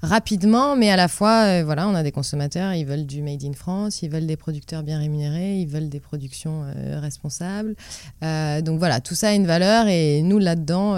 rapidement, 0.01 0.75
mais 0.75 0.89
à 0.89 0.95
la 0.95 1.07
fois, 1.07 1.43
euh, 1.45 1.63
voilà, 1.63 1.87
on 1.87 1.95
a 1.95 2.03
des 2.03 2.11
consommateurs, 2.11 2.73
ils 2.73 2.85
veulent 2.85 3.05
du 3.05 3.21
made 3.21 3.43
in 3.43 3.53
France, 3.53 4.01
ils 4.01 4.09
veulent 4.09 4.27
des 4.27 4.37
producteurs 4.37 4.83
bien 4.83 4.99
rémunérés, 4.99 5.59
ils 5.59 5.67
veulent 5.67 5.89
des 5.89 5.99
productions 5.99 6.63
euh, 6.63 6.99
responsables. 6.99 7.75
Euh, 8.23 8.61
donc 8.61 8.79
voilà, 8.79 9.01
tout 9.01 9.15
ça 9.15 9.29
a 9.29 9.33
une 9.33 9.47
valeur 9.47 9.87
et 9.87 10.21
nous 10.21 10.39
là-dedans. 10.39 10.95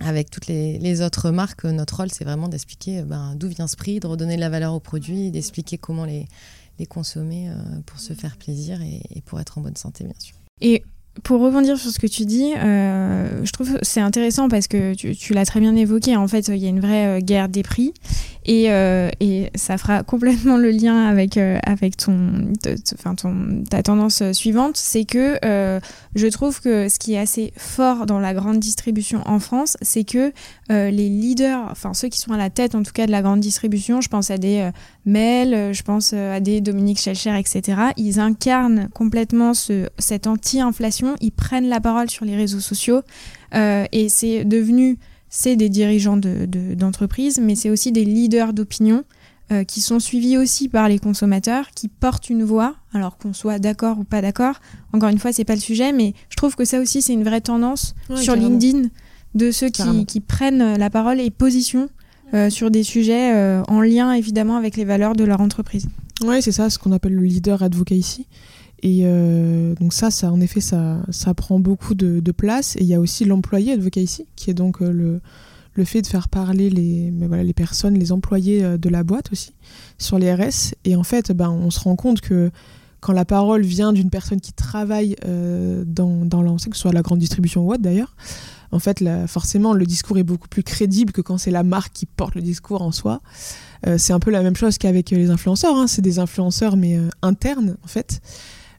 avec 0.00 0.28
toutes 0.28 0.48
les, 0.48 1.00
autres 1.02 1.30
marques, 1.30 1.64
notre 1.64 1.96
rôle, 1.96 2.10
c'est 2.10 2.24
vraiment 2.24 2.48
d'expliquer 2.48 3.02
ben, 3.02 3.34
d'où 3.36 3.48
vient 3.48 3.68
ce 3.68 3.76
prix, 3.76 4.00
de 4.00 4.06
redonner 4.06 4.34
de 4.36 4.40
la 4.40 4.50
valeur 4.50 4.74
aux 4.74 4.80
produits, 4.80 5.30
d'expliquer 5.30 5.78
comment 5.78 6.04
les, 6.04 6.26
consommer 6.88 7.48
pour 7.86 8.00
se 8.00 8.12
faire 8.12 8.36
plaisir 8.36 8.80
et, 8.82 9.20
pour 9.22 9.40
être 9.40 9.58
en 9.58 9.60
bonne 9.60 9.76
santé, 9.76 10.04
bien 10.04 10.18
sûr. 10.18 10.34
Pour 11.22 11.40
rebondir 11.40 11.78
sur 11.78 11.90
ce 11.90 12.00
que 12.00 12.08
tu 12.08 12.24
dis, 12.24 12.52
euh, 12.56 13.44
je 13.44 13.52
trouve 13.52 13.78
c'est 13.82 14.00
intéressant 14.00 14.48
parce 14.48 14.66
que 14.66 14.94
tu, 14.94 15.32
l'as 15.32 15.46
très 15.46 15.60
bien 15.60 15.76
évoqué. 15.76 16.16
En 16.16 16.26
fait, 16.26 16.48
il 16.48 16.56
y 16.56 16.66
a 16.66 16.68
une 16.68 16.80
vraie 16.80 17.06
euh, 17.06 17.20
guerre 17.20 17.48
des 17.48 17.62
prix 17.62 17.94
et, 18.44 18.70
euh, 18.70 19.10
et 19.20 19.50
ça 19.54 19.78
fera 19.78 20.02
complètement 20.04 20.56
le 20.56 20.70
lien 20.70 21.06
avec 21.06 21.36
avec 21.36 21.96
ton, 21.96 22.52
enfin 22.94 23.14
ton 23.14 23.62
ta 23.70 23.82
tendance 23.82 24.32
suivante, 24.32 24.76
c'est 24.76 25.04
que 25.04 25.38
je 26.14 26.26
trouve 26.26 26.60
que 26.60 26.88
ce 26.88 26.98
qui 26.98 27.14
est 27.14 27.18
assez 27.18 27.52
fort 27.56 28.06
dans 28.06 28.18
la 28.18 28.34
grande 28.34 28.58
distribution 28.58 29.22
en 29.26 29.38
France, 29.38 29.76
c'est 29.82 30.04
que 30.04 30.32
les 30.68 31.08
leaders, 31.08 31.68
enfin 31.70 31.94
ceux 31.94 32.08
qui 32.08 32.18
sont 32.18 32.32
à 32.32 32.38
la 32.38 32.50
tête 32.50 32.74
en 32.74 32.82
tout 32.82 32.92
cas 32.92 33.06
de 33.06 33.12
la 33.12 33.22
grande 33.22 33.40
distribution, 33.40 34.00
je 34.00 34.08
pense 34.08 34.30
à 34.30 34.38
des 34.38 34.68
Mel, 35.06 35.74
je 35.74 35.82
pense 35.82 36.12
à 36.12 36.40
des 36.40 36.60
Dominique 36.60 36.98
Schelcher, 36.98 37.38
etc. 37.38 37.78
Ils 37.96 38.20
incarnent 38.20 38.88
complètement 38.94 39.52
ce, 39.52 39.88
cette 39.98 40.26
anti-inflation 40.26 41.14
ils 41.20 41.32
prennent 41.32 41.68
la 41.68 41.80
parole 41.80 42.10
sur 42.10 42.24
les 42.24 42.36
réseaux 42.36 42.60
sociaux 42.60 43.02
euh, 43.54 43.84
et 43.92 44.08
c'est 44.08 44.44
devenu, 44.44 44.98
c'est 45.28 45.56
des 45.56 45.68
dirigeants 45.68 46.16
d'entreprise, 46.16 47.36
de, 47.36 47.42
mais 47.42 47.54
c'est 47.54 47.70
aussi 47.70 47.92
des 47.92 48.04
leaders 48.04 48.52
d'opinion 48.52 49.04
euh, 49.52 49.64
qui 49.64 49.80
sont 49.80 50.00
suivis 50.00 50.38
aussi 50.38 50.68
par 50.68 50.88
les 50.88 50.98
consommateurs, 50.98 51.70
qui 51.74 51.88
portent 51.88 52.30
une 52.30 52.44
voix, 52.44 52.76
alors 52.92 53.18
qu'on 53.18 53.32
soit 53.32 53.58
d'accord 53.58 53.98
ou 53.98 54.04
pas 54.04 54.22
d'accord. 54.22 54.56
Encore 54.92 55.10
une 55.10 55.18
fois, 55.18 55.32
c'est 55.32 55.44
pas 55.44 55.54
le 55.54 55.60
sujet, 55.60 55.92
mais 55.92 56.14
je 56.30 56.36
trouve 56.36 56.56
que 56.56 56.64
ça 56.64 56.80
aussi 56.80 57.02
c'est 57.02 57.12
une 57.12 57.24
vraie 57.24 57.42
tendance 57.42 57.94
sur 58.16 58.34
LinkedIn 58.34 58.88
de 59.34 59.50
ceux 59.50 59.68
qui, 59.68 60.20
prennent 60.20 60.76
la 60.76 60.90
parole 60.90 61.20
et 61.20 61.30
position 61.30 61.88
euh, 62.32 62.50
sur 62.50 62.70
des 62.70 62.82
sujets 62.82 63.60
en 63.68 63.80
lien 63.80 64.12
évidemment 64.12 64.56
avec 64.56 64.76
les 64.76 64.84
valeurs 64.84 65.14
de 65.14 65.24
leur 65.24 65.40
entreprise. 65.40 65.86
Oui, 66.22 66.40
c'est 66.42 66.52
ça, 66.52 66.70
ce 66.70 66.78
qu'on 66.78 66.92
appelle 66.92 67.14
le 67.14 67.22
leader 67.22 67.62
advocacy. 67.62 68.26
Et 68.84 69.00
euh, 69.04 69.74
donc 69.76 69.94
ça, 69.94 70.10
ça, 70.10 70.30
en 70.30 70.40
effet, 70.42 70.60
ça, 70.60 70.98
ça 71.10 71.32
prend 71.32 71.58
beaucoup 71.58 71.94
de, 71.94 72.20
place. 72.32 72.76
Et 72.76 72.82
il 72.82 72.86
y 72.86 72.94
a 72.94 73.00
aussi 73.00 73.24
l'employé 73.24 73.72
advocacy, 73.72 74.26
qui 74.36 74.50
est 74.50 74.54
donc 74.54 74.82
euh, 74.82 74.90
le, 74.90 75.20
le 75.72 75.84
fait 75.84 76.02
de 76.02 76.06
faire 76.06 76.28
parler 76.28 76.68
les, 76.68 77.10
mais 77.10 77.26
voilà, 77.26 77.44
les 77.44 77.54
personnes, 77.54 77.94
les 77.94 78.12
employés 78.12 78.62
euh, 78.62 78.76
de 78.76 78.90
la 78.90 79.02
boîte 79.02 79.32
aussi, 79.32 79.54
sur 79.96 80.18
les 80.18 80.32
RS. 80.32 80.74
Et 80.84 80.96
en 80.96 81.02
fait, 81.02 81.32
ben, 81.32 81.48
on 81.48 81.70
se 81.70 81.80
rend 81.80 81.96
compte 81.96 82.20
que 82.20 82.50
quand 83.00 83.14
la 83.14 83.24
parole 83.24 83.62
vient 83.62 83.94
d'une 83.94 84.10
personne 84.10 84.40
qui 84.40 84.52
travaille 84.52 85.14
dans, 85.22 86.24
dans 86.24 86.56
que 86.56 86.74
ce 86.74 86.80
soit 86.80 86.92
la 86.92 87.02
grande 87.02 87.18
distribution 87.18 87.66
ou 87.66 87.70
autre 87.70 87.82
d'ailleurs, 87.82 88.16
en 88.74 88.78
fait, 88.78 89.04
forcément, 89.26 89.72
le 89.72 89.86
discours 89.86 90.18
est 90.18 90.24
beaucoup 90.24 90.48
plus 90.48 90.62
crédible 90.62 91.12
que 91.12 91.20
quand 91.20 91.38
c'est 91.38 91.50
la 91.50 91.62
marque 91.62 91.92
qui 91.92 92.06
porte 92.06 92.34
le 92.34 92.42
discours 92.42 92.82
en 92.82 92.92
soi. 92.92 93.20
c'est 93.96 94.12
un 94.12 94.20
peu 94.20 94.30
la 94.30 94.42
même 94.42 94.56
chose 94.56 94.78
qu'avec 94.78 95.10
les 95.10 95.30
influenceurs. 95.30 95.76
Hein. 95.76 95.86
C'est 95.86 96.02
des 96.02 96.18
influenceurs, 96.18 96.76
mais 96.76 96.98
internes, 97.22 97.76
en 97.84 97.88
fait. 97.88 98.20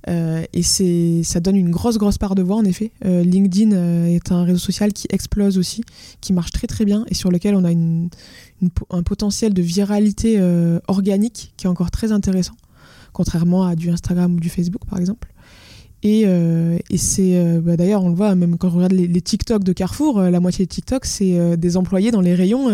Euh, 0.07 0.43
et 0.53 0.61
c'est, 0.61 1.21
ça 1.23 1.39
donne 1.39 1.55
une 1.55 1.71
grosse, 1.71 1.97
grosse 1.97 2.17
part 2.17 2.35
de 2.35 2.43
voix, 2.43 2.57
en 2.57 2.65
effet. 2.65 2.91
Euh, 3.05 3.23
LinkedIn 3.23 3.71
euh, 3.71 4.07
est 4.07 4.31
un 4.31 4.43
réseau 4.43 4.59
social 4.59 4.93
qui 4.93 5.07
explose 5.09 5.57
aussi, 5.57 5.83
qui 6.21 6.33
marche 6.33 6.51
très, 6.51 6.67
très 6.67 6.85
bien 6.85 7.05
et 7.09 7.13
sur 7.13 7.31
lequel 7.31 7.55
on 7.55 7.65
a 7.65 7.71
un 7.71 9.03
potentiel 9.03 9.53
de 9.53 9.61
viralité 9.61 10.39
organique 10.87 11.53
qui 11.57 11.65
est 11.65 11.69
encore 11.69 11.91
très 11.91 12.11
intéressant, 12.11 12.55
contrairement 13.13 13.65
à 13.65 13.75
du 13.75 13.89
Instagram 13.89 14.35
ou 14.35 14.39
du 14.39 14.49
Facebook, 14.49 14.81
par 14.89 14.99
exemple. 14.99 15.27
Et, 16.05 16.21
et 16.21 16.97
c'est 16.97 17.59
bah, 17.61 17.77
d'ailleurs, 17.77 18.03
on 18.03 18.09
le 18.09 18.15
voit 18.15 18.35
même 18.35 18.57
quand 18.57 18.67
on 18.67 18.75
regarde 18.75 18.93
les, 18.93 19.07
les 19.07 19.21
TikTok 19.21 19.63
de 19.63 19.73
Carrefour, 19.73 20.21
la 20.21 20.39
moitié 20.39 20.65
de 20.65 20.69
TikTok, 20.69 21.05
c'est 21.05 21.57
des 21.57 21.77
employés 21.77 22.11
dans 22.11 22.21
les 22.21 22.35
rayons 22.35 22.69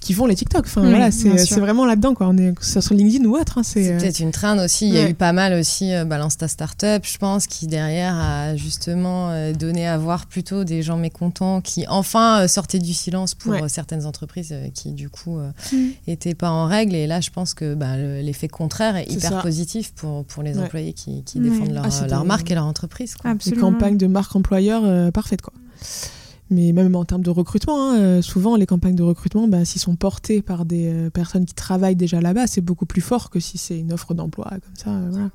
qui 0.00 0.14
font 0.14 0.26
les 0.26 0.34
TikTok. 0.34 0.64
Enfin, 0.64 0.80
voilà, 0.80 1.10
c'est 1.10 1.60
vraiment 1.60 1.84
là-dedans, 1.84 2.14
quoi. 2.14 2.28
On 2.28 2.36
est, 2.36 2.54
sur 2.62 2.94
LinkedIn 2.94 3.24
ou 3.26 3.36
autre. 3.36 3.58
Hein, 3.58 3.62
c'est 3.62 3.92
euh, 3.92 3.98
peut-être 3.98 4.20
une 4.20 4.30
traîne 4.30 4.58
aussi. 4.60 4.88
Il 4.88 4.94
y 4.94 4.98
a 4.98 5.08
eu 5.08 5.14
pas 5.14 5.32
mal 5.32 5.52
aussi 5.52 5.92
euh, 5.92 6.04
Balance 6.04 6.38
ta 6.38 6.48
startup, 6.48 7.04
je 7.04 7.18
pense, 7.18 7.46
qui 7.46 7.66
derrière 7.66 8.14
a 8.14 8.56
justement 8.56 9.30
euh, 9.30 9.52
donné 9.52 9.86
à 9.86 9.98
voir 9.98 10.26
plutôt 10.26 10.64
des 10.64 10.82
gens 10.82 10.96
mécontents 10.96 11.60
qui 11.60 11.84
enfin 11.88 12.48
sortaient 12.48 12.78
du 12.78 12.94
silence 12.94 13.34
pour 13.34 13.54
certaines 13.68 14.06
entreprises 14.06 14.54
qui, 14.74 14.92
du 14.92 15.10
coup, 15.10 15.38
n'étaient 16.08 16.30
mm. 16.30 16.34
pas 16.34 16.50
en 16.50 16.66
règle. 16.66 16.94
Et 16.94 17.06
là, 17.06 17.20
je 17.20 17.30
pense 17.30 17.54
que 17.54 17.74
bah, 17.74 17.96
l'effet 17.96 18.48
contraire 18.48 18.96
est, 18.96 19.10
hyper 19.10 19.42
positif 19.42 19.92
pour, 19.92 20.24
pour 20.24 20.42
les 20.42 20.58
employés 20.58 20.92
qui, 20.92 21.22
qui 21.24 21.40
défendent 21.40 21.72
leur, 21.72 21.84
ah, 21.84 22.06
leur 22.06 22.24
marque 22.24 22.50
et 22.50 22.54
leur 22.54 22.59
entreprise. 22.64 23.14
Quoi. 23.14 23.32
Une 23.46 23.56
campagne 23.58 23.96
de 23.96 24.06
marque 24.06 24.34
employeur 24.34 25.12
parfaite, 25.12 25.42
quoi 25.42 25.52
mais 26.50 26.72
même 26.72 26.94
en 26.96 27.04
termes 27.04 27.22
de 27.22 27.30
recrutement, 27.30 27.90
hein, 27.90 27.98
euh, 27.98 28.22
souvent 28.22 28.56
les 28.56 28.66
campagnes 28.66 28.96
de 28.96 29.02
recrutement, 29.02 29.46
bah, 29.46 29.64
s'ils 29.64 29.80
sont 29.80 29.94
portés 29.94 30.42
par 30.42 30.64
des 30.64 30.92
euh, 30.92 31.10
personnes 31.10 31.46
qui 31.46 31.54
travaillent 31.54 31.96
déjà 31.96 32.20
là-bas, 32.20 32.46
c'est 32.46 32.60
beaucoup 32.60 32.86
plus 32.86 33.00
fort 33.00 33.30
que 33.30 33.38
si 33.38 33.56
c'est 33.56 33.78
une 33.78 33.92
offre 33.92 34.14
d'emploi 34.14 34.50
comme 34.50 34.74
ça, 34.74 34.90
euh, 34.90 35.08
voilà, 35.10 35.30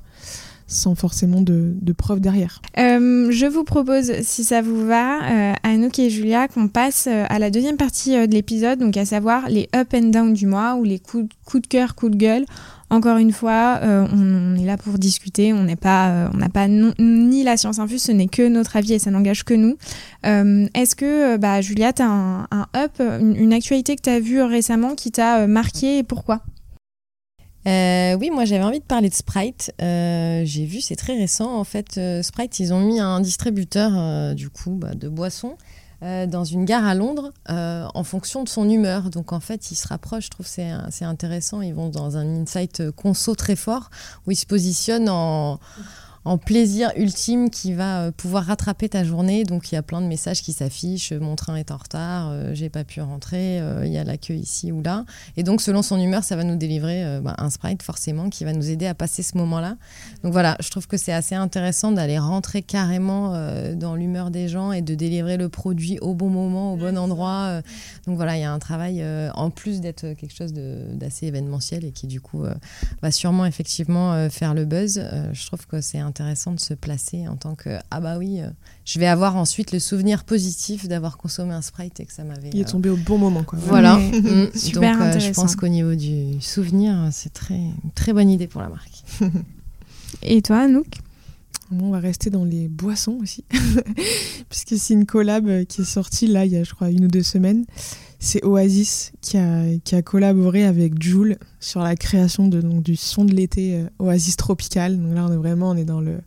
sans 0.66 0.94
forcément 0.94 1.40
de, 1.40 1.72
de 1.80 1.92
preuves 1.92 2.20
derrière. 2.20 2.60
je 2.76 3.46
vous 3.46 3.64
propose, 3.64 4.12
si 4.22 4.44
ça 4.44 4.60
vous 4.60 4.86
va, 4.86 5.54
Anouk 5.62 5.98
et 5.98 6.10
Julia, 6.10 6.48
qu'on 6.48 6.68
passe 6.68 7.06
à 7.06 7.38
la 7.38 7.50
deuxième 7.50 7.76
partie 7.76 8.10
de 8.12 8.34
l'épisode, 8.34 8.80
donc 8.80 8.96
à 8.96 9.04
savoir 9.04 9.48
les 9.48 9.68
up 9.74 9.94
and 9.94 10.10
down 10.10 10.34
du 10.34 10.46
mois 10.46 10.74
ou 10.74 10.84
les 10.84 10.98
coups, 10.98 11.32
coups 11.44 11.62
de 11.62 11.68
cœur, 11.68 11.94
coups 11.94 12.12
de 12.12 12.16
gueule 12.16 12.44
encore 12.88 13.16
une 13.16 13.32
fois, 13.32 13.80
euh, 13.82 14.06
on, 14.12 14.54
est 14.54 14.64
là 14.64 14.76
pour 14.76 14.98
discuter. 14.98 15.52
On 15.52 15.64
n'est 15.64 15.76
pas, 15.76 16.10
euh, 16.10 16.28
n'a 16.34 16.48
pas 16.48 16.68
ni 16.68 17.42
la 17.42 17.56
science 17.56 17.78
infuse. 17.78 18.02
Ce 18.02 18.12
n'est 18.12 18.28
que 18.28 18.46
notre 18.46 18.76
avis 18.76 18.92
et 18.92 18.98
ça 18.98 19.10
n'engage 19.10 19.44
que 19.44 19.54
nous. 19.54 19.76
Euh, 20.24 20.68
est-ce 20.74 20.94
que, 20.94 21.36
bah, 21.36 21.60
Julia, 21.60 21.92
tu 21.92 22.02
as 22.02 22.08
un, 22.08 22.66
up, 22.76 23.00
une, 23.00 23.52
actualité 23.52 23.96
que 23.96 24.02
tu 24.02 24.10
as 24.10 24.20
vue 24.20 24.42
récemment 24.42 24.94
qui 24.94 25.10
t'a 25.10 25.46
marqué 25.46 25.98
et 25.98 26.02
pourquoi? 26.02 26.42
Oui, 27.68 28.30
moi 28.30 28.44
j'avais 28.44 28.62
envie 28.62 28.78
de 28.78 28.84
parler 28.84 29.08
de 29.08 29.14
Sprite. 29.14 29.72
J'ai 29.80 30.66
vu, 30.66 30.80
c'est 30.80 30.94
très 30.94 31.14
récent 31.14 31.52
en 31.58 31.64
fait. 31.64 31.98
Sprite, 32.22 32.60
ils 32.60 32.72
ont 32.72 32.80
mis 32.80 33.00
un 33.00 33.20
distributeur 33.20 34.34
du 34.36 34.50
coup 34.50 34.70
bah, 34.70 34.94
de 34.94 35.08
boissons 35.08 35.56
euh, 36.02 36.26
dans 36.26 36.44
une 36.44 36.64
gare 36.64 36.84
à 36.84 36.94
Londres 36.94 37.32
euh, 37.50 37.86
en 37.94 38.04
fonction 38.04 38.44
de 38.44 38.48
son 38.48 38.68
humeur. 38.68 39.10
Donc 39.10 39.32
en 39.32 39.40
fait, 39.40 39.70
ils 39.70 39.76
se 39.76 39.88
rapprochent, 39.88 40.26
je 40.26 40.30
trouve 40.30 40.46
c'est 40.46 40.70
c'est 40.90 41.04
intéressant. 41.04 41.62
Ils 41.62 41.74
vont 41.74 41.88
dans 41.88 42.16
un 42.16 42.42
insight 42.42 42.90
conso 42.92 43.34
très 43.34 43.56
fort 43.56 43.90
où 44.26 44.30
ils 44.30 44.36
se 44.36 44.46
positionnent 44.46 45.08
en 45.08 45.58
en 46.26 46.38
plaisir 46.38 46.90
ultime 46.96 47.50
qui 47.50 47.72
va 47.72 48.02
euh, 48.02 48.10
pouvoir 48.10 48.46
rattraper 48.46 48.88
ta 48.88 49.04
journée. 49.04 49.44
Donc 49.44 49.70
il 49.70 49.76
y 49.76 49.78
a 49.78 49.82
plein 49.82 50.00
de 50.00 50.06
messages 50.06 50.42
qui 50.42 50.52
s'affichent, 50.52 51.12
mon 51.12 51.36
train 51.36 51.54
est 51.54 51.70
en 51.70 51.76
retard, 51.76 52.30
euh, 52.30 52.50
j'ai 52.52 52.68
pas 52.68 52.82
pu 52.82 53.00
rentrer, 53.00 53.60
euh, 53.60 53.86
il 53.86 53.92
y 53.92 53.96
a 53.96 54.02
la 54.02 54.16
queue 54.16 54.34
ici 54.34 54.72
ou 54.72 54.82
là. 54.82 55.04
Et 55.36 55.44
donc 55.44 55.62
selon 55.62 55.82
son 55.82 56.00
humeur, 56.00 56.24
ça 56.24 56.34
va 56.34 56.42
nous 56.42 56.56
délivrer 56.56 57.20
bah, 57.22 57.34
un 57.38 57.48
sprite 57.48 57.82
forcément 57.82 58.28
qui 58.28 58.44
va 58.44 58.52
nous 58.52 58.68
aider 58.68 58.86
à 58.86 58.94
passer 58.94 59.22
ce 59.22 59.38
moment-là. 59.38 59.76
Donc 60.24 60.32
voilà, 60.32 60.56
je 60.60 60.68
trouve 60.68 60.88
que 60.88 60.96
c'est 60.96 61.12
assez 61.12 61.36
intéressant 61.36 61.92
d'aller 61.92 62.18
rentrer 62.18 62.62
carrément 62.62 63.30
dans 63.74 63.94
l'humeur 63.94 64.32
des 64.32 64.48
gens 64.48 64.72
et 64.72 64.82
de 64.82 64.94
délivrer 64.96 65.36
le 65.36 65.48
produit 65.48 66.00
au 66.00 66.14
bon 66.14 66.28
moment, 66.28 66.72
au 66.72 66.76
bon 66.76 66.98
endroit. 66.98 67.60
donc 68.06 68.16
voilà, 68.16 68.36
il 68.36 68.40
y 68.40 68.44
a 68.44 68.52
un 68.52 68.58
travail 68.58 69.04
en 69.34 69.50
plus 69.50 69.80
d'être 69.80 70.14
quelque 70.14 70.34
chose 70.34 70.52
d'assez 70.52 71.26
événementiel 71.26 71.84
et 71.84 71.92
qui 71.92 72.08
du 72.08 72.20
coup 72.20 72.44
va 73.02 73.10
sûrement 73.12 73.46
effectivement 73.46 74.28
faire 74.30 74.54
le 74.54 74.64
buzz. 74.64 75.00
je 75.32 75.46
trouve 75.46 75.66
que 75.66 75.80
c'est 75.80 75.98
intéressant 75.98 76.15
intéressant 76.16 76.52
de 76.52 76.60
se 76.60 76.72
placer 76.72 77.28
en 77.28 77.36
tant 77.36 77.54
que 77.54 77.78
ah 77.90 78.00
bah 78.00 78.16
oui, 78.16 78.40
euh, 78.40 78.48
je 78.86 78.98
vais 78.98 79.06
avoir 79.06 79.36
ensuite 79.36 79.72
le 79.72 79.78
souvenir 79.78 80.24
positif 80.24 80.88
d'avoir 80.88 81.18
consommé 81.18 81.52
un 81.52 81.60
Sprite 81.60 82.00
et 82.00 82.06
que 82.06 82.12
ça 82.12 82.24
m'avait. 82.24 82.48
Il 82.54 82.60
est 82.60 82.64
tombé 82.64 82.88
au 82.88 82.96
bon 82.96 83.18
moment 83.18 83.42
quoi. 83.42 83.58
Voilà. 83.60 83.98
Mm. 83.98 84.48
Super 84.54 84.98
Donc, 84.98 85.14
euh, 85.14 85.18
je 85.18 85.30
pense 85.32 85.56
qu'au 85.56 85.68
niveau 85.68 85.94
du 85.94 86.40
souvenir, 86.40 87.10
c'est 87.12 87.34
très 87.34 87.56
une 87.56 87.90
très 87.94 88.14
bonne 88.14 88.30
idée 88.30 88.46
pour 88.46 88.62
la 88.62 88.70
marque. 88.70 89.02
et 90.22 90.40
toi, 90.40 90.60
Anouk? 90.60 91.00
On 91.70 91.90
va 91.90 91.98
rester 91.98 92.30
dans 92.30 92.44
les 92.44 92.68
boissons 92.68 93.18
aussi, 93.20 93.44
puisque 94.48 94.78
c'est 94.78 94.94
une 94.94 95.04
collab 95.04 95.48
euh, 95.48 95.64
qui 95.64 95.82
est 95.82 95.84
sortie 95.84 96.28
là 96.28 96.46
il 96.46 96.52
y 96.52 96.56
a 96.56 96.62
je 96.62 96.72
crois 96.72 96.90
une 96.90 97.04
ou 97.04 97.08
deux 97.08 97.24
semaines. 97.24 97.66
C'est 98.18 98.44
Oasis 98.44 99.12
qui 99.20 99.36
a, 99.36 99.64
qui 99.84 99.94
a, 99.94 100.02
collaboré 100.02 100.64
avec 100.64 101.02
Joule 101.02 101.36
sur 101.60 101.80
la 101.80 101.96
création 101.96 102.48
de, 102.48 102.60
donc, 102.60 102.82
du 102.82 102.96
son 102.96 103.24
de 103.24 103.32
l'été 103.32 103.76
euh, 103.76 103.88
Oasis 103.98 104.36
Tropical. 104.36 105.00
Donc 105.00 105.14
là 105.14 105.26
on 105.28 105.32
est 105.32 105.36
vraiment 105.36 105.70
on 105.70 105.76
est 105.76 105.84
dans 105.84 106.00
le 106.00 106.18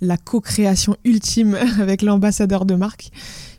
la 0.00 0.16
co-création 0.16 0.96
ultime 1.04 1.56
avec 1.80 2.02
l'ambassadeur 2.02 2.66
de 2.66 2.74
marque 2.74 3.10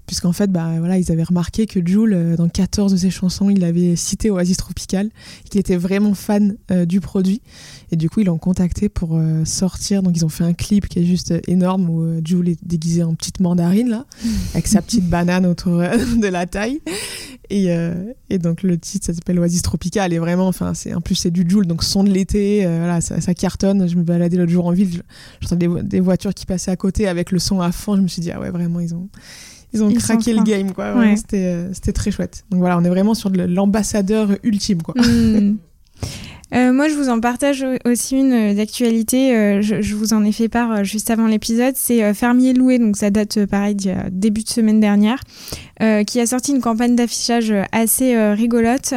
puisqu'en 0.06 0.34
fait, 0.34 0.52
bah, 0.52 0.74
voilà, 0.78 1.00
ils 1.00 1.12
avaient 1.12 1.24
remarqué 1.24 1.66
que 1.66 1.80
Jules, 1.84 2.14
euh, 2.14 2.36
dans 2.36 2.48
14 2.48 2.92
de 2.92 2.98
ses 2.98 3.10
chansons, 3.10 3.50
il 3.50 3.64
avait 3.64 3.96
cité 3.96 4.30
Oasis 4.30 4.58
Tropical, 4.58 5.10
qu'il 5.50 5.60
était 5.60 5.78
vraiment 5.78 6.14
fan 6.14 6.58
euh, 6.70 6.86
du 6.86 7.02
produit. 7.02 7.42
Et 7.92 7.96
du 7.96 8.08
coup, 8.08 8.20
ils 8.20 8.28
l'ont 8.28 8.38
contacté 8.38 8.88
pour 8.88 9.20
sortir. 9.46 10.04
Donc, 10.04 10.16
ils 10.16 10.26
ont 10.26 10.30
fait 10.30 10.44
un 10.44 10.54
clip 10.54 10.88
qui 10.88 11.00
est 11.00 11.06
juste 11.06 11.34
énorme 11.48 11.90
où 11.90 12.22
Jules 12.24 12.50
est 12.50 12.60
déguisé 12.64 13.04
en 13.04 13.16
petite 13.16 13.40
mandarine, 13.40 13.90
là, 13.90 14.06
avec 14.54 14.68
sa 14.68 14.82
petite 14.82 15.10
banane 15.10 15.46
autour 15.46 15.78
de 16.18 16.28
la 16.28 16.46
taille. 16.46 16.82
Et, 17.50 17.68
et, 18.30 18.38
donc, 18.40 18.64
le 18.64 18.78
titre, 18.78 19.06
ça 19.06 19.14
s'appelle 19.14 19.40
Oasis 19.40 19.62
Tropical. 19.62 20.14
Et 20.14 20.20
vraiment, 20.20 20.48
enfin, 20.48 20.74
c'est, 20.74 20.94
en 20.94 21.02
plus, 21.02 21.16
c'est 21.16 21.32
du 21.32 21.46
Jules, 21.48 21.68
donc 21.68 21.84
son 21.84 22.04
de 22.04 22.10
l'été, 22.10 22.66
voilà, 22.66 23.02
ça, 23.02 23.22
ça, 23.22 23.34
cartonne. 23.34 23.88
Je 23.88 23.96
me 23.96 24.04
baladais 24.04 24.38
l'autre 24.38 24.52
jour 24.52 24.66
en 24.66 24.72
ville, 24.72 25.04
j'entendais 25.42 25.68
des, 25.68 25.84
des 25.84 26.00
voitures 26.00 26.34
qui 26.34 26.46
passaient 26.46 26.72
à 26.72 26.76
côté 26.76 27.08
avec 27.08 27.32
le 27.32 27.40
son 27.40 27.62
à 27.62 27.72
fond. 27.72 27.96
Je 27.96 28.02
me 28.02 28.08
suis 28.08 28.22
dit, 28.22 28.32
ah 28.32 28.40
ouais, 28.40 28.50
vraiment, 28.50 28.80
ils 28.80 28.96
ont 28.96 29.10
ils 29.76 29.84
ont 29.84 29.94
craqué 29.94 30.34
le 30.34 30.44
game, 30.44 30.72
quoi. 30.72 30.86
Euh, 30.96 31.70
c'était 31.74 31.92
très 31.94 32.12
chouette. 32.12 32.46
Donc 32.50 32.62
voilà, 32.62 32.78
on 32.78 32.84
est 32.84 32.90
vraiment 32.90 33.14
sur 33.14 33.30
l'ambassadeur 33.30 34.30
ultime, 34.44 34.82
quoi. 34.82 34.96
Hmm. 34.98 35.58
Euh, 36.54 36.72
moi, 36.72 36.88
je 36.88 36.94
vous 36.94 37.10
en 37.10 37.20
partage 37.20 37.66
aussi 37.86 38.18
une 38.18 38.54
d'actualité. 38.54 39.36
Euh, 39.36 39.62
je, 39.62 39.96
vous 39.96 40.14
en 40.14 40.24
ai 40.24 40.32
fait 40.32 40.48
part 40.48 40.84
juste 40.84 41.10
avant 41.10 41.28
l'épisode. 41.28 41.74
C'est 41.76 42.14
Fermier 42.14 42.54
Loué, 42.54 42.78
donc 42.78 42.98
ça 42.98 43.10
date 43.10 43.46
pareil 43.46 43.76
début 44.12 44.44
de 44.44 44.50
semaine 44.50 44.80
dernière, 44.80 45.20
qui 46.06 46.20
a 46.20 46.26
sorti 46.26 46.52
une 46.52 46.62
campagne 46.62 46.96
d'affichage 46.96 47.54
assez 47.72 48.16
rigolote 48.34 48.94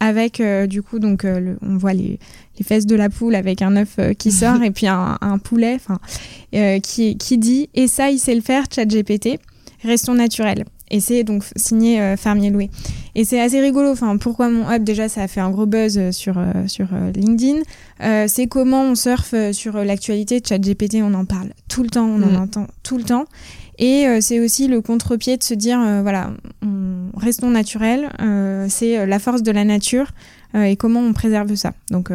avec 0.00 0.42
du 0.68 0.82
coup 0.82 0.98
donc 0.98 1.24
on 1.24 1.76
voit 1.76 1.92
les, 1.92 2.18
les, 2.58 2.64
fesses 2.64 2.86
de 2.86 2.96
la 2.96 3.08
poule 3.08 3.34
avec 3.34 3.62
un 3.62 3.76
œuf 3.76 3.96
qui 4.18 4.32
sort 4.32 4.62
et 4.62 4.70
puis 4.70 4.86
un, 4.86 5.18
un 5.20 5.38
poulet, 5.38 5.74
enfin 5.76 5.98
qui 6.82 7.16
qui 7.16 7.38
dit 7.38 7.68
et 7.74 7.86
ça 7.86 8.10
il 8.10 8.18
sait 8.18 8.34
le 8.34 8.42
faire, 8.42 8.64
ChatGPT. 8.74 9.38
Restons 9.82 10.14
naturels. 10.14 10.64
Et 10.90 11.00
c'est 11.00 11.22
donc 11.22 11.44
signé 11.56 12.00
euh, 12.00 12.16
Fermier 12.16 12.50
Loué. 12.50 12.70
Et 13.14 13.24
c'est 13.24 13.40
assez 13.40 13.60
rigolo. 13.60 13.90
Enfin, 13.90 14.16
pourquoi 14.16 14.48
mon 14.48 14.70
hub 14.70 14.82
Déjà, 14.82 15.08
ça 15.08 15.22
a 15.22 15.28
fait 15.28 15.40
un 15.40 15.50
gros 15.50 15.66
buzz 15.66 15.96
euh, 15.98 16.12
sur, 16.12 16.36
euh, 16.36 16.66
sur 16.66 16.88
LinkedIn. 17.14 17.60
c'est 18.26 18.46
comment 18.48 18.82
on 18.82 18.94
surfe 18.94 19.34
sur 19.52 19.84
l'actualité. 19.84 20.42
ChatGPT, 20.46 20.96
on 21.02 21.14
en 21.14 21.24
parle 21.24 21.50
tout 21.68 21.82
le 21.82 21.90
temps, 21.90 22.06
on 22.06 22.22
en 22.22 22.32
mm. 22.32 22.42
entend 22.42 22.66
tout 22.82 22.96
le 22.96 23.04
temps. 23.04 23.26
Et 23.78 24.04
c'est 24.20 24.40
aussi 24.40 24.68
le 24.68 24.82
contre-pied 24.82 25.38
de 25.38 25.42
se 25.42 25.54
dire, 25.54 25.78
voilà, 26.02 26.32
restons 27.16 27.48
naturels. 27.48 28.10
c'est 28.68 29.06
la 29.06 29.18
force 29.18 29.42
de 29.42 29.50
la 29.50 29.64
nature 29.64 30.08
et 30.54 30.76
comment 30.76 31.00
on 31.00 31.14
préserve 31.14 31.54
ça. 31.54 31.72
Donc, 31.90 32.10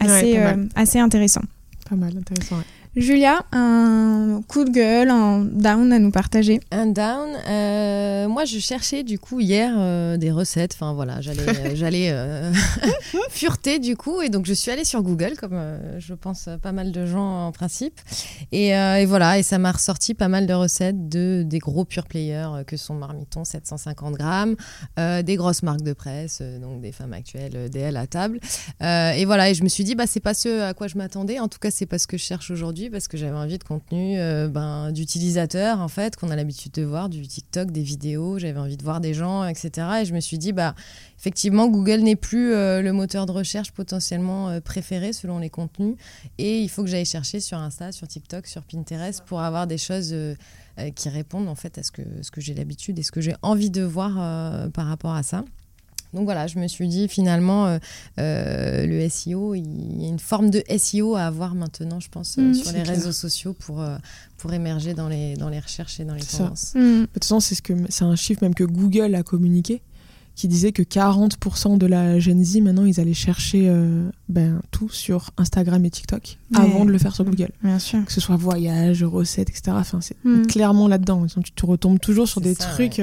assez, 0.00 0.38
assez 0.74 0.98
intéressant. 0.98 1.42
Pas 1.90 1.96
mal, 1.96 2.16
intéressant. 2.16 2.56
Julia, 2.96 3.44
un 3.50 4.40
coup 4.46 4.64
de 4.64 4.70
gueule, 4.70 5.10
un 5.10 5.40
down 5.40 5.92
à 5.92 5.98
nous 5.98 6.12
partager 6.12 6.60
Un 6.70 6.86
down 6.86 7.28
euh, 7.48 8.28
Moi, 8.28 8.44
je 8.44 8.60
cherchais 8.60 9.02
du 9.02 9.18
coup 9.18 9.40
hier 9.40 9.74
euh, 9.76 10.16
des 10.16 10.30
recettes. 10.30 10.74
Enfin 10.74 10.92
voilà, 10.92 11.20
j'allais, 11.20 11.48
euh, 11.48 11.74
j'allais 11.74 12.14
fureter 13.30 13.80
du 13.80 13.96
coup. 13.96 14.22
Et 14.22 14.28
donc, 14.28 14.46
je 14.46 14.52
suis 14.52 14.70
allée 14.70 14.84
sur 14.84 15.02
Google, 15.02 15.34
comme 15.36 15.60
je 15.98 16.14
pense 16.14 16.48
pas 16.62 16.70
mal 16.70 16.92
de 16.92 17.04
gens 17.04 17.46
en 17.48 17.50
principe. 17.50 18.00
Et, 18.52 18.72
voilà, 19.06 19.40
et 19.40 19.42
ça 19.42 19.58
m'a 19.58 19.72
ressorti 19.72 20.14
pas 20.14 20.28
mal 20.28 20.46
de 20.46 20.54
recettes 20.54 21.08
de 21.08 21.42
des 21.44 21.58
gros 21.58 21.84
pure 21.84 22.06
players 22.06 22.62
que 22.64 22.76
sont 22.76 22.94
Marmiton 22.94 23.44
750 23.44 24.14
grammes, 24.14 24.54
des 24.96 25.34
grosses 25.34 25.64
marques 25.64 25.82
de 25.82 25.94
presse, 25.94 26.42
donc 26.62 26.80
des 26.80 26.92
femmes 26.92 27.12
actuelles, 27.12 27.68
DL 27.70 27.96
à 27.96 28.06
table. 28.06 28.38
et 28.80 29.24
voilà, 29.24 29.50
et 29.50 29.54
je 29.54 29.64
me 29.64 29.68
suis 29.68 29.82
dit, 29.82 29.96
bah, 29.96 30.06
c'est 30.06 30.20
pas 30.20 30.34
ce 30.34 30.62
à 30.62 30.74
quoi 30.74 30.86
je 30.86 30.96
m'attendais. 30.96 31.40
En 31.40 31.48
tout 31.48 31.58
cas, 31.58 31.72
c'est 31.72 31.86
pas 31.86 31.98
ce 31.98 32.06
que 32.06 32.16
je 32.16 32.22
cherche 32.22 32.52
aujourd'hui 32.52 32.83
parce 32.90 33.08
que 33.08 33.16
j'avais 33.16 33.36
envie 33.36 33.58
de 33.58 33.64
contenu 33.64 34.18
euh, 34.18 34.48
ben, 34.48 34.92
d'utilisateurs 34.92 35.80
en 35.80 35.88
fait 35.88 36.16
qu'on 36.16 36.30
a 36.30 36.36
l'habitude 36.36 36.72
de 36.72 36.82
voir, 36.82 37.08
du 37.08 37.26
TikTok, 37.26 37.70
des 37.70 37.82
vidéos. 37.82 38.38
J'avais 38.38 38.58
envie 38.58 38.76
de 38.76 38.82
voir 38.82 39.00
des 39.00 39.14
gens, 39.14 39.44
etc. 39.44 39.86
Et 40.02 40.04
je 40.04 40.14
me 40.14 40.20
suis 40.20 40.38
dit 40.38 40.52
bah 40.52 40.74
effectivement 41.18 41.68
Google 41.68 42.00
n'est 42.00 42.16
plus 42.16 42.52
euh, 42.52 42.82
le 42.82 42.92
moteur 42.92 43.26
de 43.26 43.32
recherche 43.32 43.72
potentiellement 43.72 44.48
euh, 44.48 44.60
préféré 44.60 45.12
selon 45.12 45.38
les 45.38 45.50
contenus 45.50 45.96
et 46.38 46.60
il 46.60 46.68
faut 46.68 46.82
que 46.82 46.88
j'aille 46.88 47.04
chercher 47.04 47.40
sur 47.40 47.58
Insta, 47.58 47.92
sur 47.92 48.06
TikTok, 48.06 48.46
sur 48.46 48.62
Pinterest 48.62 49.22
pour 49.24 49.40
avoir 49.40 49.66
des 49.66 49.78
choses 49.78 50.14
qui 50.96 51.08
répondent 51.08 51.48
en 51.48 51.54
fait 51.54 51.78
à 51.78 51.82
ce 51.82 51.90
que, 51.92 52.02
ce 52.22 52.30
que 52.30 52.40
j'ai 52.40 52.54
l'habitude 52.54 52.98
et 52.98 53.02
ce 53.02 53.12
que 53.12 53.20
j'ai 53.20 53.34
envie 53.42 53.70
de 53.70 53.82
voir 53.82 54.70
par 54.72 54.86
rapport 54.86 55.14
à 55.14 55.22
ça. 55.22 55.44
Donc 56.14 56.24
voilà, 56.24 56.46
je 56.46 56.58
me 56.58 56.68
suis 56.68 56.88
dit 56.88 57.08
finalement, 57.08 57.66
euh, 57.66 57.78
euh, 58.18 58.86
le 58.86 59.08
SEO, 59.08 59.54
il 59.54 60.02
y 60.02 60.06
a 60.06 60.08
une 60.08 60.20
forme 60.20 60.48
de 60.48 60.62
SEO 60.78 61.16
à 61.16 61.22
avoir 61.22 61.54
maintenant, 61.54 62.00
je 62.00 62.08
pense, 62.08 62.38
euh, 62.38 62.50
mm. 62.50 62.54
sur 62.54 62.72
les 62.72 62.82
réseaux 62.82 63.12
sociaux 63.12 63.52
pour, 63.52 63.84
pour 64.38 64.52
émerger 64.52 64.94
dans 64.94 65.08
les, 65.08 65.34
dans 65.34 65.48
les 65.48 65.58
recherches 65.58 66.00
et 66.00 66.04
dans 66.04 66.14
les 66.14 66.22
tendances. 66.22 66.72
Mm. 66.74 66.78
De 66.78 67.06
toute 67.12 67.24
façon, 67.24 67.40
c'est 67.40 67.56
ce 67.56 68.04
un 68.04 68.16
chiffre 68.16 68.42
même 68.42 68.54
que 68.54 68.64
Google 68.64 69.14
a 69.14 69.22
communiqué 69.22 69.82
qui 70.36 70.48
disait 70.48 70.72
que 70.72 70.82
40% 70.82 71.78
de 71.78 71.86
la 71.86 72.18
Gen 72.18 72.44
Z, 72.44 72.56
maintenant, 72.56 72.84
ils 72.84 72.98
allaient 72.98 73.14
chercher 73.14 73.72
ben, 74.28 74.60
tout 74.72 74.88
sur 74.88 75.30
Instagram 75.36 75.84
et 75.84 75.90
TikTok 75.90 76.38
avant 76.56 76.84
de 76.84 76.90
le 76.90 76.98
faire 76.98 77.14
sur 77.14 77.24
Google. 77.24 77.50
Bien 77.62 77.78
sûr. 77.78 78.04
Que 78.04 78.12
ce 78.12 78.20
soit 78.20 78.34
voyage, 78.34 79.04
recettes, 79.04 79.48
etc. 79.50 79.76
Enfin, 79.78 80.00
c'est 80.00 80.16
mm. 80.24 80.46
clairement 80.46 80.88
là-dedans. 80.88 81.24
Tu 81.26 81.52
te 81.52 81.64
retombes 81.64 82.00
toujours 82.00 82.26
sur 82.28 82.40
des 82.40 82.56
trucs 82.56 83.00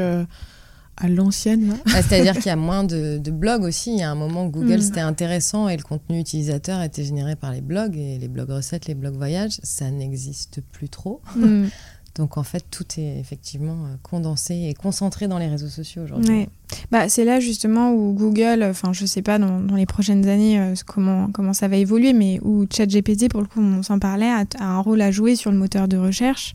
à 1.02 1.10
l'ancienne. 1.10 1.78
Bah, 1.86 2.02
c'est-à-dire 2.02 2.34
qu'il 2.38 2.48
y 2.48 2.50
a 2.50 2.56
moins 2.56 2.84
de, 2.84 3.20
blogs 3.32 3.64
aussi. 3.64 3.92
Il 3.92 4.00
y 4.00 4.04
a 4.04 4.12
un 4.12 4.16
moment, 4.16 4.46
Google, 4.46 4.78
mm. 4.78 4.82
c'était 4.82 5.00
intéressant 5.00 5.68
et 5.68 5.78
le 5.78 5.84
contenu 5.84 6.20
utilisateur 6.20 6.82
était 6.82 7.04
généré 7.04 7.36
par 7.36 7.52
les 7.52 7.62
blogs 7.62 7.98
et 7.98 8.18
les 8.18 8.28
blogs 8.28 8.50
recettes, 8.50 8.88
les 8.88 8.96
blogs 8.96 9.16
voyages, 9.16 9.60
ça 9.64 9.90
n'existe 9.90 10.62
plus 10.72 10.90
trop. 10.90 11.22
Mm. 11.36 11.66
Donc 12.16 12.38
en 12.38 12.44
fait, 12.44 12.66
tout 12.70 12.86
est 12.98 13.20
effectivement 13.20 13.86
euh, 13.86 13.96
condensé 14.04 14.68
et 14.70 14.74
concentré 14.74 15.28
dans 15.28 15.38
les 15.38 15.48
réseaux 15.48 15.70
sociaux 15.70 16.04
aujourd'hui. 16.04 16.50
Bah, 16.92 17.08
c'est 17.08 17.24
là 17.24 17.40
justement 17.40 17.94
où 17.94 18.14
Google, 18.14 18.64
enfin 18.64 18.92
je 18.92 19.06
sais 19.06 19.22
pas 19.22 19.40
dans, 19.40 19.76
les 19.76 19.86
prochaines 19.86 20.28
années 20.28 20.60
euh, 20.60 20.74
comment, 20.86 21.30
comment 21.32 21.54
ça 21.54 21.68
va 21.68 21.78
évoluer, 21.78 22.14
mais 22.14 22.40
où 22.42 22.66
ChatGPT, 22.70 23.30
pour 23.30 23.42
le 23.42 23.48
coup 23.48 23.62
on 23.62 23.82
s'en 23.82 24.00
parlait, 24.00 24.30
a, 24.30 24.46
un 24.60 24.80
rôle 24.80 25.02
à 25.02 25.12
jouer 25.12 25.36
sur 25.36 25.52
le 25.52 25.58
moteur 25.58 25.88
de 25.88 25.98
recherche 25.98 26.54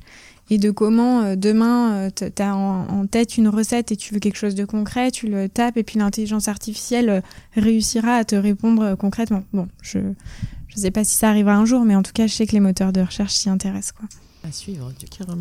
et 0.51 0.59
de 0.59 0.71
comment 0.71 1.23
euh, 1.23 1.37
demain 1.37 1.93
euh, 1.93 2.11
tu 2.15 2.43
as 2.43 2.55
en, 2.55 3.07
tête 3.07 3.37
une 3.37 3.49
recette 3.49 3.93
et 3.93 3.97
tu 3.97 4.15
veux 4.15 4.21
quelque 4.21 4.37
chose 4.37 4.55
de 4.55 4.65
concret, 4.65 5.11
tu 5.11 5.29
le 5.29 5.49
tapes 5.49 5.77
et 5.77 5.83
puis 5.83 5.99
l'intelligence 5.99 6.49
artificielle 6.49 7.09
euh, 7.09 7.21
réussira 7.55 8.17
à 8.17 8.25
te 8.25 8.37
répondre 8.37 8.97
concrètement. 8.97 9.43
Bon, 9.53 9.69
je 9.83 9.99
ne 9.99 10.15
sais 10.75 10.91
pas 10.91 11.05
si 11.05 11.15
ça 11.15 11.29
arrivera 11.29 11.55
un 11.55 11.65
jour, 11.65 11.85
mais 11.85 11.95
en 11.95 12.03
tout 12.03 12.13
cas, 12.13 12.27
je 12.27 12.35
sais 12.35 12.47
que 12.47 12.53
les 12.53 12.61
moteurs 12.61 12.93
de 12.93 13.01
recherche 13.01 13.35
s'y 13.35 13.49
intéressent. 13.49 13.93
Quoi. 13.93 14.09
À 14.47 14.53
suivre, 14.53 14.93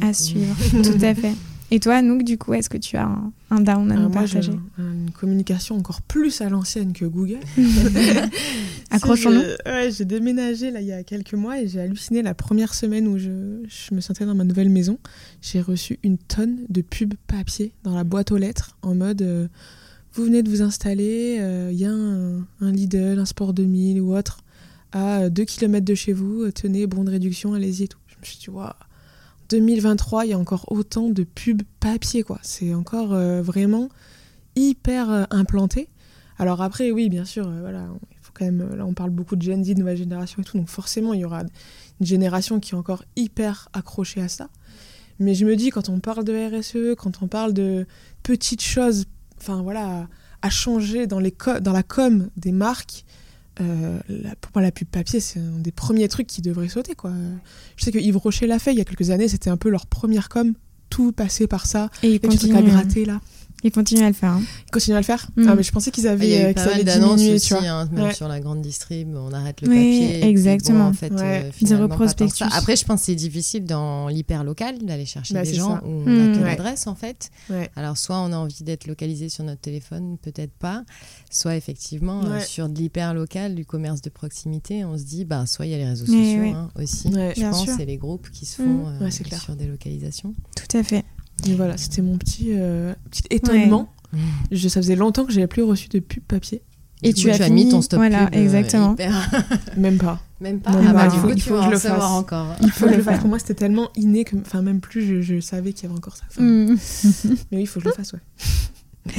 À 0.02 0.14
suivre, 0.14 0.56
tout 0.72 1.06
à 1.06 1.14
fait. 1.14 1.34
Et 1.72 1.80
toi, 1.80 2.02
Nook, 2.02 2.24
du 2.24 2.38
coup, 2.38 2.54
est-ce 2.54 2.70
que 2.70 2.78
tu 2.78 2.96
as 2.96 3.10
un, 3.50 3.60
down 3.60 3.92
à 3.92 3.96
nous 3.96 4.10
partager 4.10 4.52
Une 4.78 5.10
communication 5.12 5.76
encore 5.76 6.02
plus 6.02 6.42
à 6.42 6.50
l'ancienne 6.50 6.94
que 6.94 7.06
Google. 7.06 7.40
Accrochons-nous. 8.92 9.42
Ouais, 9.66 9.90
j'ai 9.92 10.06
déménagé 10.06 10.70
là 10.70 10.80
il 10.82 10.88
y 10.88 10.92
a 10.92 11.04
quelques 11.04 11.34
mois 11.34 11.60
et 11.60 11.68
j'ai 11.68 11.82
halluciné 11.82 12.22
la 12.22 12.36
première 12.36 12.74
semaine 12.74 13.08
où 13.08 13.18
je, 13.18 13.64
je 13.68 13.96
me 13.96 14.02
sentais 14.02 14.26
dans 14.26 14.36
ma 14.36 14.44
nouvelle 14.44 14.70
maison. 14.70 15.00
J'ai 15.42 15.60
reçu 15.60 16.00
une 16.04 16.18
tonne 16.18 16.60
de 16.70 16.82
pubs 16.82 17.16
papier 17.28 17.74
dans 17.84 17.96
la 17.96 18.04
boîte 18.04 18.32
aux 18.32 18.38
lettres 18.38 18.78
en 18.84 18.94
mode 18.94 19.24
euh, 19.24 19.48
vous 20.14 20.24
venez 20.24 20.44
de 20.44 20.50
vous 20.50 20.62
installer, 20.62 21.38
euh, 21.42 21.70
il 21.74 21.78
y 21.78 21.84
a 21.84 21.92
un, 21.92 22.38
un, 22.62 22.72
Lidl, 22.72 23.20
un 23.20 23.26
Sport 23.26 23.54
2000 23.54 24.00
ou 24.00 24.16
autre 24.16 24.40
à 24.94 25.30
2 25.30 25.44
km 25.44 25.84
de 25.84 25.94
chez 25.94 26.14
vous, 26.14 26.50
tenez, 26.52 26.88
bon 26.88 27.04
de 27.04 27.12
réduction, 27.12 27.54
allez-y 27.54 27.84
et 27.84 27.88
tout. 27.90 28.00
Je 28.08 28.16
me 28.16 28.24
suis 28.24 28.38
dit, 28.38 28.50
waouh 28.50 28.72
2023, 29.50 30.26
il 30.26 30.30
y 30.30 30.34
a 30.34 30.40
encore 30.40 30.72
autant 30.72 31.10
de 31.10 31.24
pubs 31.24 31.62
papier, 31.80 32.24
quoi. 32.24 32.40
C'est 32.42 32.74
encore 32.74 33.14
euh, 33.14 33.42
vraiment 33.42 33.90
hyper 34.56 35.10
euh, 35.10 35.24
implanté. 35.30 35.90
Alors 36.38 36.62
après, 36.62 36.92
oui, 36.92 37.10
bien 37.10 37.26
sûr, 37.26 37.48
euh, 37.48 37.60
voilà, 37.62 37.88
il 38.12 38.18
faut 38.22 38.32
quand 38.34 38.46
même. 38.46 38.76
Là, 38.76 38.86
on 38.86 38.94
parle 38.94 39.12
beaucoup 39.12 39.36
de 39.36 39.42
Gen 39.42 39.64
Z, 39.64 39.70
de 39.70 39.80
nouvelle 39.80 39.98
génération 39.98 40.42
et 40.42 40.46
tout, 40.46 40.58
donc 40.58 40.68
forcément, 40.68 41.14
il 41.14 41.22
y 41.22 41.26
aura 41.26 41.42
une 41.42 42.06
génération 42.06 42.60
qui 42.60 42.74
est 42.74 42.78
encore 42.78 43.04
hyper 43.16 43.70
accrochée 43.74 44.22
à 44.22 44.28
ça. 44.28 44.50
Mais 45.20 45.34
je 45.34 45.46
me 45.46 45.56
dis, 45.56 45.70
quand 45.70 45.90
on 45.90 46.00
parle 46.00 46.26
de 46.26 46.34
RSE, 46.34 46.96
quand 46.98 47.22
on 47.22 47.28
parle 47.28 47.54
de 47.54 47.86
petites 48.24 48.64
choses, 48.64 49.06
enfin 49.38 49.62
voilà, 49.62 50.08
à 50.42 50.50
changer 50.50 51.08
dans, 51.08 51.20
les 51.20 51.34
dans 51.62 51.72
la 51.72 51.84
com 51.84 52.30
des 52.36 52.52
marques, 52.52 53.06
euh, 53.62 54.00
pour 54.42 54.52
moi, 54.56 54.62
la 54.62 54.72
pub 54.72 54.88
papier, 54.88 55.20
c'est 55.20 55.40
un 55.40 55.60
des 55.60 55.72
premiers 55.72 56.08
trucs 56.08 56.28
qui 56.28 56.42
devrait 56.42 56.70
sauter. 56.70 56.96
Quoi. 56.96 57.12
Je 57.78 57.84
sais 57.84 57.92
que 57.92 58.00
Yves 58.00 58.18
Rocher 58.18 58.48
l'a 58.48 58.60
fait 58.60 58.72
il 58.72 58.78
y 58.78 58.82
a 58.82 58.86
quelques 58.86 59.10
années, 59.12 59.28
c'était 59.28 59.50
un 59.50 59.58
peu 59.58 59.70
leur 59.70 59.86
première 59.86 60.30
com, 60.30 60.54
tout 60.90 61.12
passé 61.12 61.48
par 61.48 61.66
ça. 61.66 61.90
Et 62.04 62.14
ils 62.14 62.20
continuent 62.20 62.56
à 62.56 62.62
gratter 62.62 63.06
là. 63.06 63.22
Ils 63.64 63.72
continuent 63.72 64.04
à 64.04 64.08
le 64.10 64.14
faire. 64.14 64.32
hein. 64.34 64.44
Ils 64.68 64.72
continuent 64.72 64.96
à 64.96 65.00
le 65.00 65.06
faire? 65.06 65.28
Mm. 65.36 65.46
Ah, 65.50 65.56
mais 65.56 65.64
je 65.64 65.72
pensais 65.72 65.90
qu'ils 65.90 66.04
Il 66.04 66.08
y 66.08 66.10
avaient, 66.10 66.38
a 66.38 66.40
euh, 66.40 66.44
eu 66.44 66.46
qu'ils 66.48 66.56
pas 66.56 66.66
mal 66.66 66.74
avaient 66.76 66.84
d'annonces 66.84 67.22
aussi, 67.22 67.54
hein, 67.56 67.90
même 67.92 68.04
Ouais. 68.06 68.14
sur 68.14 68.28
la 68.28 68.40
grande 68.40 68.62
distrib, 68.62 69.16
on 69.16 69.32
arrête 69.34 69.62
le 69.62 69.70
Oui, 69.70 69.76
papier. 70.02 70.20
puis 70.20 70.30
exactement. 70.30 70.84
bon, 70.84 70.90
en 70.90 70.94
fait, 70.94 71.12
Ouais. 71.14 71.22
euh, 71.22 71.44
Des 71.46 71.52
finalement, 71.52 71.88
pas 71.88 71.96
tant 71.96 72.04
que 72.04 72.08
ça. 72.10 72.12
reprospectus. 72.14 72.48
Après, 72.58 72.76
je 72.76 72.86
pense 72.86 73.00
que 73.00 73.06
c'est 73.08 73.16
difficile 73.16 73.66
dans 73.66 74.08
l'hyper 74.08 74.44
local 74.44 74.78
d'aller 74.86 75.06
chercher 75.06 75.34
Bah, 75.34 75.44
des 75.44 75.54
gens 75.56 75.78
ça. 75.78 75.84
où 75.84 75.90
on 75.90 76.06
Mm. 76.06 76.18
n'a 76.32 76.34
que 76.38 76.44
Ouais. 76.44 76.50
l'adresse 76.50 76.86
en 76.86 76.94
fait. 76.96 77.32
Ouais. 77.50 77.70
Alors, 77.76 77.98
soit 77.98 78.20
on 78.20 78.32
a 78.32 78.38
envie 78.38 78.64
d'être 78.64 78.86
localisé 78.86 79.30
sur 79.30 79.44
notre 79.44 79.62
téléphone, 79.62 80.18
peut-être 80.22 80.54
pas. 80.54 80.84
Soit 81.32 81.56
effectivement, 81.56 82.24
euh, 82.26 82.34
Ouais. 82.36 82.42
sur 82.46 82.70
de 82.70 82.78
l'hyper 82.78 83.14
local, 83.16 83.56
du 83.56 83.66
commerce 83.66 84.02
de 84.02 84.10
proximité, 84.10 84.86
on 84.86 84.98
se 84.98 85.04
dit, 85.06 85.26
bah, 85.26 85.46
soit 85.48 85.66
il 85.66 85.72
y 85.72 85.76
a 85.76 85.78
les 85.78 85.88
réseaux 85.88 86.06
Mais 86.10 86.24
sociaux 86.24 86.42
ouais. 86.42 86.52
hein, 86.52 86.70
aussi. 86.80 87.08
Ouais. 87.08 87.32
Je 87.36 87.40
Bien 87.40 87.50
pense, 87.52 87.64
sûr. 87.64 87.80
et 87.80 87.86
les 87.86 87.98
groupes 87.98 88.30
qui 88.30 88.46
se 88.46 88.62
Mm. 88.62 88.66
font 88.66 88.88
euh, 88.90 89.06
Ouais, 89.06 89.10
clair. 89.10 89.42
sur 89.42 89.56
des 89.56 89.66
localisations. 89.66 90.36
Tout 90.56 90.78
à 90.78 90.84
fait. 90.84 91.04
Et 91.48 91.54
voilà, 91.56 91.78
c'était 91.78 92.02
mon 92.02 92.18
petit, 92.18 92.50
euh, 92.52 92.94
petit 93.12 93.24
étonnement. 93.30 93.90
Je, 94.52 94.68
ça 94.70 94.82
faisait 94.82 94.96
longtemps 94.96 95.26
que 95.26 95.32
j'avais 95.34 95.48
plus 95.48 95.62
reçu 95.64 95.90
de 95.90 96.00
pub 96.00 96.24
papier. 96.24 96.62
Et 97.04 97.10
Du 97.10 97.16
tu 97.22 97.28
coup, 97.28 97.34
as 97.34 97.38
tu 97.38 97.44
fini- 97.44 97.66
mis 97.66 97.72
ton 97.72 97.82
stop 97.82 97.98
voilà, 98.00 98.28
pub, 98.28 98.36
euh, 98.40 98.44
exactement. 98.44 98.94
hyper- 98.94 99.30
Même 99.78 99.98
pas. 99.98 100.20
Même 100.40 100.60
pas. 100.60 100.72
Ah 100.74 100.82
bah, 100.82 100.94
bah, 100.94 101.06
il 101.08 101.12
du 101.12 101.18
faut- 101.20 101.28
coup, 101.28 101.34
il 101.34 101.36
tu 101.36 101.50
faut 101.50 101.56
vas 101.56 101.60
que 101.60 101.66
je 101.66 101.72
le 101.72 101.78
fasse. 101.78 102.04
encore. 102.04 102.56
Il 102.62 102.72
faut 102.72 102.86
que 102.86 102.92
je 102.94 102.98
le 102.98 103.04
fasse. 103.04 103.20
Pour 103.20 103.28
moi, 103.28 103.38
c'était 103.40 103.54
tellement 103.54 103.90
inné 103.98 104.24
que, 104.24 104.38
enfin, 104.38 104.62
même 104.62 104.80
plus, 104.80 105.02
je, 105.06 105.22
je 105.22 105.40
savais 105.42 105.74
qu'il 105.74 105.84
y 105.84 105.92
avait 105.92 105.98
encore 105.98 106.16
ça. 106.16 106.24
Enfin, 106.30 106.42
Mm. 106.42 106.76
Mais 107.52 107.58
oui, 107.58 107.62
il 107.64 107.68
faut 107.68 107.80
que 107.80 107.86
je 107.86 107.90
le 107.90 107.96
fasse, 107.96 108.14
ouais. 108.14 109.14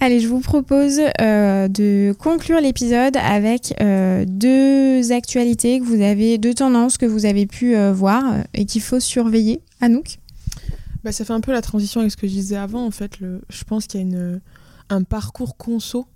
Allez, 0.00 0.18
je 0.18 0.26
vous 0.26 0.40
propose 0.40 1.00
euh, 1.20 1.68
de 1.68 2.12
conclure 2.18 2.60
l'épisode 2.60 3.16
avec 3.16 3.74
euh, 3.80 4.24
deux 4.26 5.12
actualités 5.12 5.78
que 5.78 5.84
vous 5.84 6.00
avez, 6.02 6.38
deux 6.38 6.54
tendances 6.54 6.98
que 6.98 7.06
vous 7.06 7.24
avez 7.24 7.46
pu 7.46 7.76
euh, 7.76 7.92
voir 7.92 8.24
et 8.54 8.64
qu'il 8.64 8.82
faut 8.82 8.98
surveiller. 8.98 9.60
Anouk? 9.80 10.18
Bah, 11.04 11.10
ça 11.10 11.24
fait 11.24 11.32
un 11.32 11.40
peu 11.40 11.52
la 11.52 11.62
transition 11.62 12.00
avec 12.00 12.12
ce 12.12 12.16
que 12.16 12.26
je 12.26 12.32
disais 12.32 12.56
avant. 12.56 12.86
En 12.86 12.90
fait, 12.90 13.18
le, 13.20 13.42
je 13.48 13.64
pense 13.64 13.86
qu'il 13.86 14.00
y 14.00 14.02
a 14.02 14.06
une, 14.06 14.40
un 14.88 15.02
parcours 15.02 15.56
conso 15.56 16.06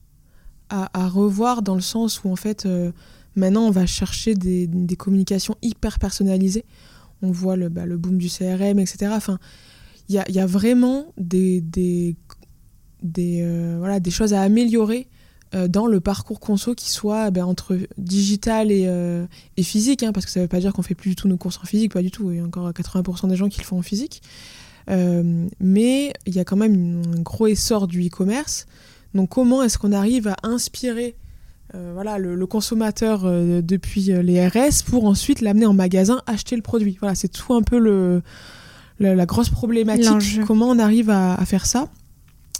à, 0.68 0.90
à 0.98 1.08
revoir 1.08 1.62
dans 1.62 1.74
le 1.74 1.80
sens 1.80 2.22
où, 2.22 2.30
en 2.30 2.36
fait, 2.36 2.66
euh, 2.66 2.92
maintenant, 3.34 3.66
on 3.66 3.70
va 3.70 3.86
chercher 3.86 4.34
des, 4.34 4.66
des 4.66 4.96
communications 4.96 5.56
hyper 5.62 5.98
personnalisées. 5.98 6.64
On 7.22 7.30
voit 7.30 7.56
le, 7.56 7.68
bah, 7.68 7.86
le 7.86 7.96
boom 7.96 8.18
du 8.18 8.28
CRM, 8.28 8.78
etc. 8.78 9.12
Enfin, 9.12 9.38
il 10.08 10.14
y 10.14 10.18
a, 10.18 10.30
y 10.30 10.38
a 10.38 10.46
vraiment 10.46 11.06
des, 11.16 11.60
des, 11.60 12.16
des, 13.02 13.40
euh, 13.42 13.76
voilà, 13.78 13.98
des 13.98 14.10
choses 14.12 14.34
à 14.34 14.42
améliorer 14.42 15.08
euh, 15.54 15.66
dans 15.66 15.86
le 15.86 16.00
parcours 16.00 16.38
conso 16.38 16.74
qui 16.74 16.90
soit 16.90 17.30
ben, 17.32 17.44
entre 17.44 17.78
digital 17.98 18.70
et, 18.70 18.88
et 19.56 19.62
physique, 19.64 20.04
hein, 20.04 20.12
parce 20.12 20.26
que 20.26 20.32
ça 20.32 20.38
ne 20.40 20.44
veut 20.44 20.48
pas 20.48 20.60
dire 20.60 20.72
qu'on 20.72 20.82
fait 20.82 20.94
plus 20.94 21.10
du 21.10 21.16
tout 21.16 21.26
nos 21.26 21.38
courses 21.38 21.58
en 21.58 21.66
physique, 21.66 21.92
pas 21.92 22.02
du 22.02 22.12
tout. 22.12 22.30
Il 22.30 22.36
y 22.36 22.40
a 22.40 22.44
encore 22.44 22.70
80% 22.70 23.28
des 23.28 23.36
gens 23.36 23.48
qui 23.48 23.58
le 23.58 23.64
font 23.64 23.78
en 23.78 23.82
physique. 23.82 24.22
Euh, 24.88 25.46
mais 25.60 26.12
il 26.26 26.34
y 26.34 26.38
a 26.38 26.44
quand 26.44 26.56
même 26.56 27.02
un 27.16 27.20
gros 27.22 27.46
essor 27.48 27.86
du 27.88 28.06
e-commerce. 28.06 28.66
Donc 29.14 29.30
comment 29.30 29.62
est-ce 29.62 29.78
qu'on 29.78 29.92
arrive 29.92 30.28
à 30.28 30.36
inspirer 30.44 31.16
euh, 31.74 31.90
voilà, 31.94 32.18
le, 32.18 32.36
le 32.36 32.46
consommateur 32.46 33.22
euh, 33.24 33.60
depuis 33.62 34.12
euh, 34.12 34.22
les 34.22 34.46
RS 34.46 34.82
pour 34.86 35.04
ensuite 35.06 35.40
l'amener 35.40 35.66
en 35.66 35.74
magasin, 35.74 36.22
acheter 36.26 36.54
le 36.54 36.62
produit? 36.62 36.96
Voilà, 37.00 37.14
c'est 37.16 37.28
tout 37.28 37.52
un 37.54 37.62
peu 37.62 37.78
le, 37.78 38.22
le- 38.98 39.14
la 39.14 39.26
grosse 39.26 39.48
problématique. 39.48 40.04
Comment 40.46 40.68
on 40.68 40.78
arrive 40.78 41.10
à, 41.10 41.34
à 41.34 41.44
faire 41.44 41.66
ça? 41.66 41.88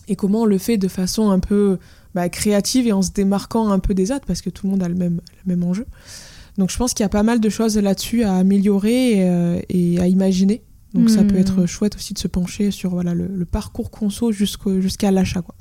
Et 0.08 0.16
comment 0.16 0.42
on 0.42 0.44
le 0.46 0.58
fait 0.58 0.76
de 0.78 0.88
façon 0.88 1.30
un 1.30 1.38
peu 1.38 1.78
bah, 2.14 2.28
créative 2.28 2.86
et 2.88 2.92
en 2.92 3.02
se 3.02 3.10
démarquant 3.12 3.68
un 3.70 3.78
peu 3.78 3.94
des 3.94 4.10
autres 4.10 4.24
parce 4.26 4.40
que 4.40 4.50
tout 4.50 4.66
le 4.66 4.72
monde 4.72 4.82
a 4.82 4.88
le 4.88 4.94
même, 4.94 5.20
le 5.44 5.54
même 5.56 5.62
enjeu. 5.68 5.86
Donc 6.58 6.70
je 6.70 6.76
pense 6.76 6.92
qu'il 6.94 7.04
y 7.04 7.06
a 7.06 7.10
pas 7.10 7.22
mal 7.22 7.38
de 7.38 7.48
choses 7.48 7.76
là-dessus 7.78 8.22
à 8.24 8.34
améliorer 8.34 9.20
et, 9.68 9.94
et 9.94 10.00
à 10.00 10.06
imaginer. 10.08 10.62
Donc 10.94 11.10
ça 11.10 11.22
Hmm. 11.22 11.26
peut 11.28 11.36
être 11.36 11.66
chouette 11.66 11.96
aussi 11.96 12.14
de 12.14 12.18
se 12.18 12.28
pencher 12.28 12.70
sur 12.70 12.90
voilà, 12.90 13.12
le, 13.14 13.26
le 13.26 13.44
parcours 13.44 13.90
conso 13.90 14.32
jusqu'au- 14.32 14.80
jusqu'à 14.80 15.10
l'achat. 15.10 15.42
Quoi. 15.42 15.54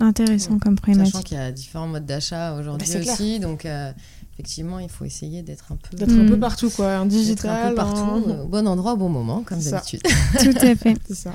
Intéressant 0.00 0.58
comme 0.58 0.76
Sachant 0.76 0.82
problématique. 0.94 1.24
qu'il 1.26 1.36
y 1.36 1.40
a 1.40 1.50
différents 1.52 1.88
modes 1.88 2.06
d'achat 2.06 2.54
aujourd'hui 2.54 2.88
Bah, 2.92 3.00
clair. 3.00 3.14
aussi, 3.14 3.40
donc 3.40 3.66
euh, 3.66 3.90
effectivement, 4.34 4.78
il 4.78 4.88
faut 4.88 5.04
essayer 5.04 5.42
d'être 5.42 5.72
un 5.72 5.76
peu, 5.76 5.96
D'être 5.96 6.12
un 6.12 6.24
Hmm. 6.24 6.28
peu 6.30 6.38
partout, 6.38 6.70
quoi. 6.70 6.98
En 7.00 7.06
digital, 7.06 7.66
un 7.66 7.68
peu 7.70 7.74
partout, 7.74 8.28
euh, 8.30 8.42
au 8.44 8.48
bon 8.48 8.66
endroit, 8.68 8.92
au 8.92 8.96
bon 8.96 9.08
moment, 9.08 9.42
comme 9.42 9.58
d'habitude. 9.60 10.00
Tout 10.02 10.54
à 10.60 10.74
fait. 10.76 10.96
Ça. 11.12 11.32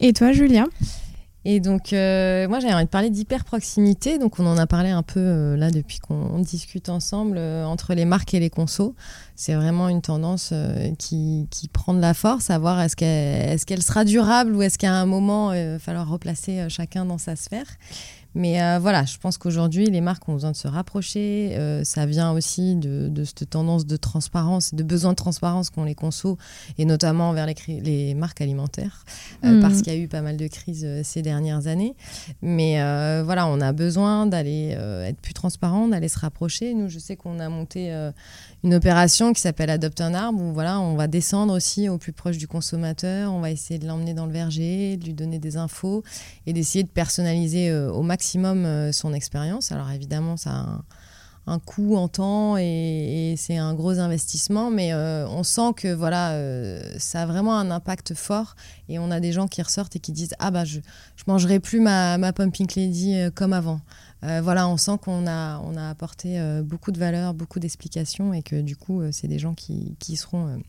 Et 0.00 0.12
toi, 0.12 0.32
Julia? 0.32 0.66
Et 1.46 1.60
donc, 1.60 1.92
euh, 1.92 2.46
moi, 2.48 2.60
j'avais 2.60 2.74
envie 2.74 2.84
de 2.84 2.90
parler 2.90 3.08
d'hyper 3.08 3.44
proximité. 3.44 4.18
Donc, 4.18 4.38
on 4.38 4.46
en 4.46 4.58
a 4.58 4.66
parlé 4.66 4.90
un 4.90 5.02
peu 5.02 5.20
euh, 5.20 5.56
là 5.56 5.70
depuis 5.70 5.98
qu'on 5.98 6.38
discute 6.38 6.90
ensemble 6.90 7.38
euh, 7.38 7.64
entre 7.64 7.94
les 7.94 8.04
marques 8.04 8.34
et 8.34 8.40
les 8.40 8.50
consos. 8.50 8.94
C'est 9.36 9.54
vraiment 9.54 9.88
une 9.88 10.02
tendance 10.02 10.52
qui, 10.98 11.48
prend 11.72 11.94
de 11.94 12.00
la 12.00 12.12
force, 12.12 12.50
à 12.50 12.58
voir 12.58 12.78
est-ce 12.80 12.94
qu'elle 13.64 13.82
sera 13.82 14.04
durable 14.04 14.54
ou 14.54 14.60
est-ce 14.60 14.76
qu'à 14.76 14.92
un 14.92 15.06
moment, 15.06 15.54
il 15.54 15.66
va 15.66 15.78
falloir 15.78 16.06
replacer 16.10 16.68
chacun 16.68 17.06
dans 17.06 17.16
sa 17.16 17.36
sphère. 17.36 17.64
Mais 18.34 18.62
euh, 18.62 18.78
voilà, 18.78 19.04
je 19.04 19.18
pense 19.18 19.38
qu'aujourd'hui, 19.38 19.86
les 19.86 20.00
marques 20.00 20.28
ont 20.28 20.34
besoin 20.34 20.52
de 20.52 20.56
se 20.56 20.68
rapprocher. 20.68 21.56
Euh, 21.56 21.84
ça 21.84 22.06
vient 22.06 22.32
aussi 22.32 22.76
de, 22.76 23.08
de 23.08 23.24
cette 23.24 23.50
tendance 23.50 23.86
de 23.86 23.96
transparence, 23.96 24.74
de 24.74 24.82
besoin 24.82 25.10
de 25.12 25.16
transparence 25.16 25.70
qu'ont 25.70 25.84
les 25.84 25.94
consos, 25.94 26.36
et 26.78 26.84
notamment 26.84 27.32
vers 27.32 27.46
les, 27.46 28.14
marques 28.14 28.40
alimentaires, 28.40 29.04
euh, 29.44 29.54
Mhm. 29.54 29.60
parce 29.60 29.82
qu'il 29.82 29.92
y 29.92 29.96
a 29.96 29.98
eu 29.98 30.08
pas 30.08 30.22
mal 30.22 30.36
de 30.36 30.46
crises 30.46 30.86
ces 31.02 31.22
dernières 31.22 31.66
années. 31.66 31.94
Mais 32.42 32.80
voilà, 33.22 33.46
on 33.46 33.60
a 33.60 33.72
besoin 33.72 34.26
d'aller 34.26 34.70
être 34.70 35.20
plus 35.20 35.34
transparent, 35.34 35.88
d'aller 35.88 36.08
se 36.08 36.18
rapprocher. 36.18 36.74
Nous, 36.74 36.88
je 36.88 36.98
sais 36.98 37.16
qu'on 37.16 37.40
a 37.40 37.48
monté 37.48 37.92
une 38.62 38.74
opération 38.74 39.32
qui 39.32 39.40
s'appelle 39.40 39.70
Adopte 39.70 40.00
un 40.00 40.12
arbre, 40.12 40.40
où 40.40 40.52
voilà, 40.52 40.80
on 40.80 40.94
va 40.94 41.06
descendre 41.06 41.54
aussi 41.54 41.88
au 41.88 41.96
plus 41.96 42.12
proche 42.12 42.36
du 42.36 42.46
consommateur, 42.46 43.32
on 43.32 43.40
va 43.40 43.50
essayer 43.50 43.78
de 43.78 43.86
l'emmener 43.86 44.12
dans 44.12 44.26
le 44.26 44.32
verger, 44.32 44.96
de 44.98 45.04
lui 45.06 45.14
donner 45.14 45.38
des 45.38 45.56
infos 45.56 46.02
et 46.46 46.52
d'essayer 46.52 46.84
de 46.84 46.90
personnaliser 46.90 47.70
euh, 47.70 47.90
au 47.90 48.02
maximum 48.02 48.66
euh, 48.66 48.92
son 48.92 49.14
expérience. 49.14 49.72
Alors 49.72 49.90
évidemment, 49.90 50.36
ça 50.36 50.50
a 50.50 50.82
un, 51.46 51.58
coût 51.58 51.96
en 51.96 52.08
temps 52.08 52.58
et, 52.58 53.34
c'est 53.38 53.56
un 53.56 53.72
gros 53.72 53.98
investissement, 53.98 54.70
mais 54.70 54.92
euh, 54.92 55.26
on 55.28 55.42
sent 55.42 55.72
que 55.74 55.92
voilà, 55.92 56.38
ça 56.98 57.22
a 57.22 57.26
vraiment 57.26 57.58
un 57.58 57.70
impact 57.70 58.14
fort 58.14 58.56
et 58.90 58.98
on 58.98 59.10
a 59.10 59.20
des 59.20 59.32
gens 59.32 59.48
qui 59.48 59.62
ressortent 59.62 59.96
et 59.96 60.00
qui 60.00 60.12
disent 60.12 60.34
ah 60.38 60.50
bah 60.50 60.64
je 60.64 60.80
je 61.16 61.24
mangerai 61.26 61.58
plus 61.58 61.80
ma 61.80 62.18
ma 62.18 62.32
pumping 62.32 62.68
lady 62.76 63.16
comme 63.34 63.52
avant. 63.52 63.80
Euh, 64.22 64.40
voilà, 64.42 64.68
on 64.68 64.76
sent 64.76 64.98
qu'on 65.02 65.26
a 65.26 65.58
on 65.60 65.76
a 65.76 65.88
apporté 65.88 66.38
euh, 66.38 66.62
beaucoup 66.62 66.92
de 66.92 66.98
valeur, 66.98 67.34
beaucoup 67.34 67.58
d'explications 67.58 68.34
et 68.34 68.42
que 68.42 68.60
du 68.60 68.76
coup 68.76 69.00
euh, 69.00 69.10
c'est 69.12 69.28
des 69.28 69.38
gens 69.38 69.54
qui 69.54 69.96
qui 69.98 70.16
seront 70.16 70.60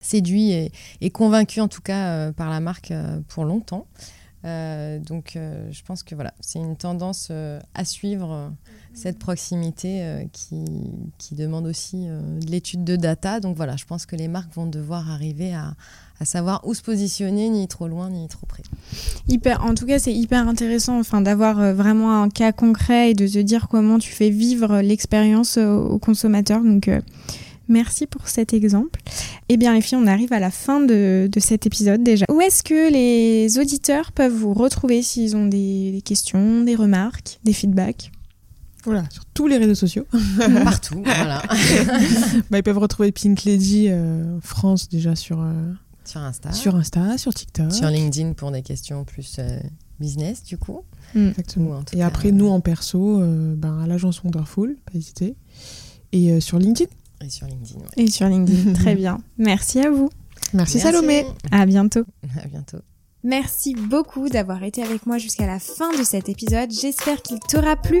séduits 0.00 0.52
et, 0.52 0.72
et 1.00 1.10
convaincus 1.10 1.62
en 1.62 1.68
tout 1.68 1.80
cas 1.80 2.32
par 2.32 2.50
la 2.50 2.60
marque 2.60 2.92
pour 3.28 3.44
longtemps. 3.44 3.86
Donc 4.44 5.32
je 5.34 5.82
pense 5.84 6.02
que 6.02 6.14
voilà, 6.14 6.34
c'est 6.40 6.58
une 6.58 6.76
tendance 6.76 7.30
à 7.30 7.84
suivre, 7.84 8.32
euh, 8.32 8.48
cette 8.92 9.18
proximité 9.18 10.28
qui, 10.32 10.64
qui 11.16 11.34
demande 11.34 11.66
aussi 11.66 12.06
de 12.06 12.46
l'étude 12.46 12.84
de 12.84 12.96
data. 12.96 13.40
Donc 13.40 13.56
voilà, 13.56 13.76
je 13.76 13.86
pense 13.86 14.04
que 14.04 14.16
les 14.16 14.28
marques 14.28 14.52
vont 14.54 14.66
devoir 14.66 15.10
arriver 15.10 15.54
à, 15.54 15.74
à 16.20 16.24
savoir 16.24 16.66
où 16.66 16.74
se 16.74 16.82
positionner, 16.82 17.48
ni 17.48 17.66
trop 17.68 17.88
loin, 17.88 18.10
ni 18.10 18.28
trop 18.28 18.46
près. 18.46 18.62
Hyper, 19.28 19.64
en 19.64 19.74
tout 19.74 19.86
cas, 19.86 19.98
c'est 19.98 20.12
hyper 20.12 20.46
intéressant 20.48 20.98
enfin, 20.98 21.20
d'avoir 21.20 21.60
euh, 21.60 21.74
vraiment 21.74 22.22
un 22.22 22.28
cas 22.28 22.52
concret 22.52 23.10
et 23.10 23.14
de 23.14 23.26
se 23.26 23.38
dire 23.38 23.68
comment 23.68 23.98
tu 23.98 24.12
fais 24.12 24.30
vivre 24.30 24.80
l'expérience 24.80 25.58
euh, 25.58 25.74
au 25.74 25.98
consommateur. 25.98 26.62
Donc, 26.62 26.88
euh, 26.88 27.00
merci 27.68 28.06
pour 28.06 28.28
cet 28.28 28.54
exemple. 28.54 29.00
Eh 29.48 29.56
bien, 29.56 29.74
les 29.74 29.80
filles, 29.80 29.98
on 30.00 30.06
arrive 30.06 30.32
à 30.32 30.40
la 30.40 30.50
fin 30.50 30.80
de, 30.80 31.28
de 31.30 31.40
cet 31.40 31.66
épisode 31.66 32.02
déjà. 32.02 32.26
Où 32.30 32.40
est-ce 32.40 32.62
que 32.62 32.92
les 32.92 33.58
auditeurs 33.58 34.12
peuvent 34.12 34.32
vous 34.32 34.54
retrouver 34.54 35.02
s'ils 35.02 35.36
ont 35.36 35.46
des, 35.46 35.90
des 35.92 36.02
questions, 36.02 36.62
des 36.62 36.76
remarques, 36.76 37.40
des 37.44 37.52
feedbacks? 37.52 38.12
Voilà, 38.84 39.04
sur 39.10 39.24
tous 39.24 39.46
les 39.46 39.56
réseaux 39.56 39.74
sociaux. 39.74 40.06
Partout, 40.64 41.02
voilà. 41.04 41.42
Bah, 42.50 42.58
ils 42.58 42.62
peuvent 42.62 42.78
retrouver 42.78 43.12
Pink 43.12 43.44
Lady 43.44 43.88
euh, 43.88 44.38
France 44.42 44.88
déjà 44.90 45.16
sur, 45.16 45.40
euh, 45.40 45.72
Sur 46.04 46.20
Insta, 46.20 46.52
sur 46.52 46.76
Insta, 46.76 47.18
sur 47.18 47.32
TikTok. 47.34 47.72
sur 47.72 47.88
LinkedIn 47.88 48.32
pour 48.34 48.50
des 48.50 48.62
questions 48.62 49.04
plus 49.04 49.36
euh, 49.38 49.58
business 50.00 50.42
du 50.42 50.58
coup. 50.58 50.82
Exactement. 51.16 51.70
Ou 51.70 51.72
en 51.74 51.82
tout 51.82 51.94
Et 51.94 51.98
cas, 51.98 52.06
après, 52.06 52.30
nous 52.32 52.48
en 52.48 52.60
perso, 52.60 53.20
euh, 53.20 53.54
ben, 53.56 53.80
à 53.80 53.86
l'agence 53.86 54.22
Wonderful, 54.22 54.76
pas 54.84 54.98
hésiter. 54.98 55.36
Et 56.12 56.32
euh, 56.32 56.40
sur 56.40 56.58
LinkedIn. 56.58 56.90
Et 57.24 57.30
sur 57.30 57.46
LinkedIn. 57.46 57.78
ouais. 57.80 57.86
Et 58.04 58.10
sur 58.10 58.28
LinkedIn. 58.28 58.72
Très 58.74 58.94
bien. 58.94 59.20
Merci 59.38 59.80
à 59.80 59.90
vous. 59.90 60.10
Merci, 60.52 60.76
Merci. 60.76 60.80
Salomé. 60.80 61.24
À 61.50 61.64
bientôt. 61.66 62.04
À 62.42 62.46
bientôt. 62.48 62.78
Merci 63.22 63.74
beaucoup 63.74 64.28
d'avoir 64.28 64.62
été 64.64 64.82
avec 64.82 65.06
moi 65.06 65.16
jusqu'à 65.18 65.46
la 65.46 65.58
fin 65.58 65.96
de 65.98 66.04
cet 66.04 66.28
épisode. 66.28 66.70
J'espère 66.70 67.22
qu'il 67.22 67.38
t'aura 67.40 67.76
plu. 67.76 68.00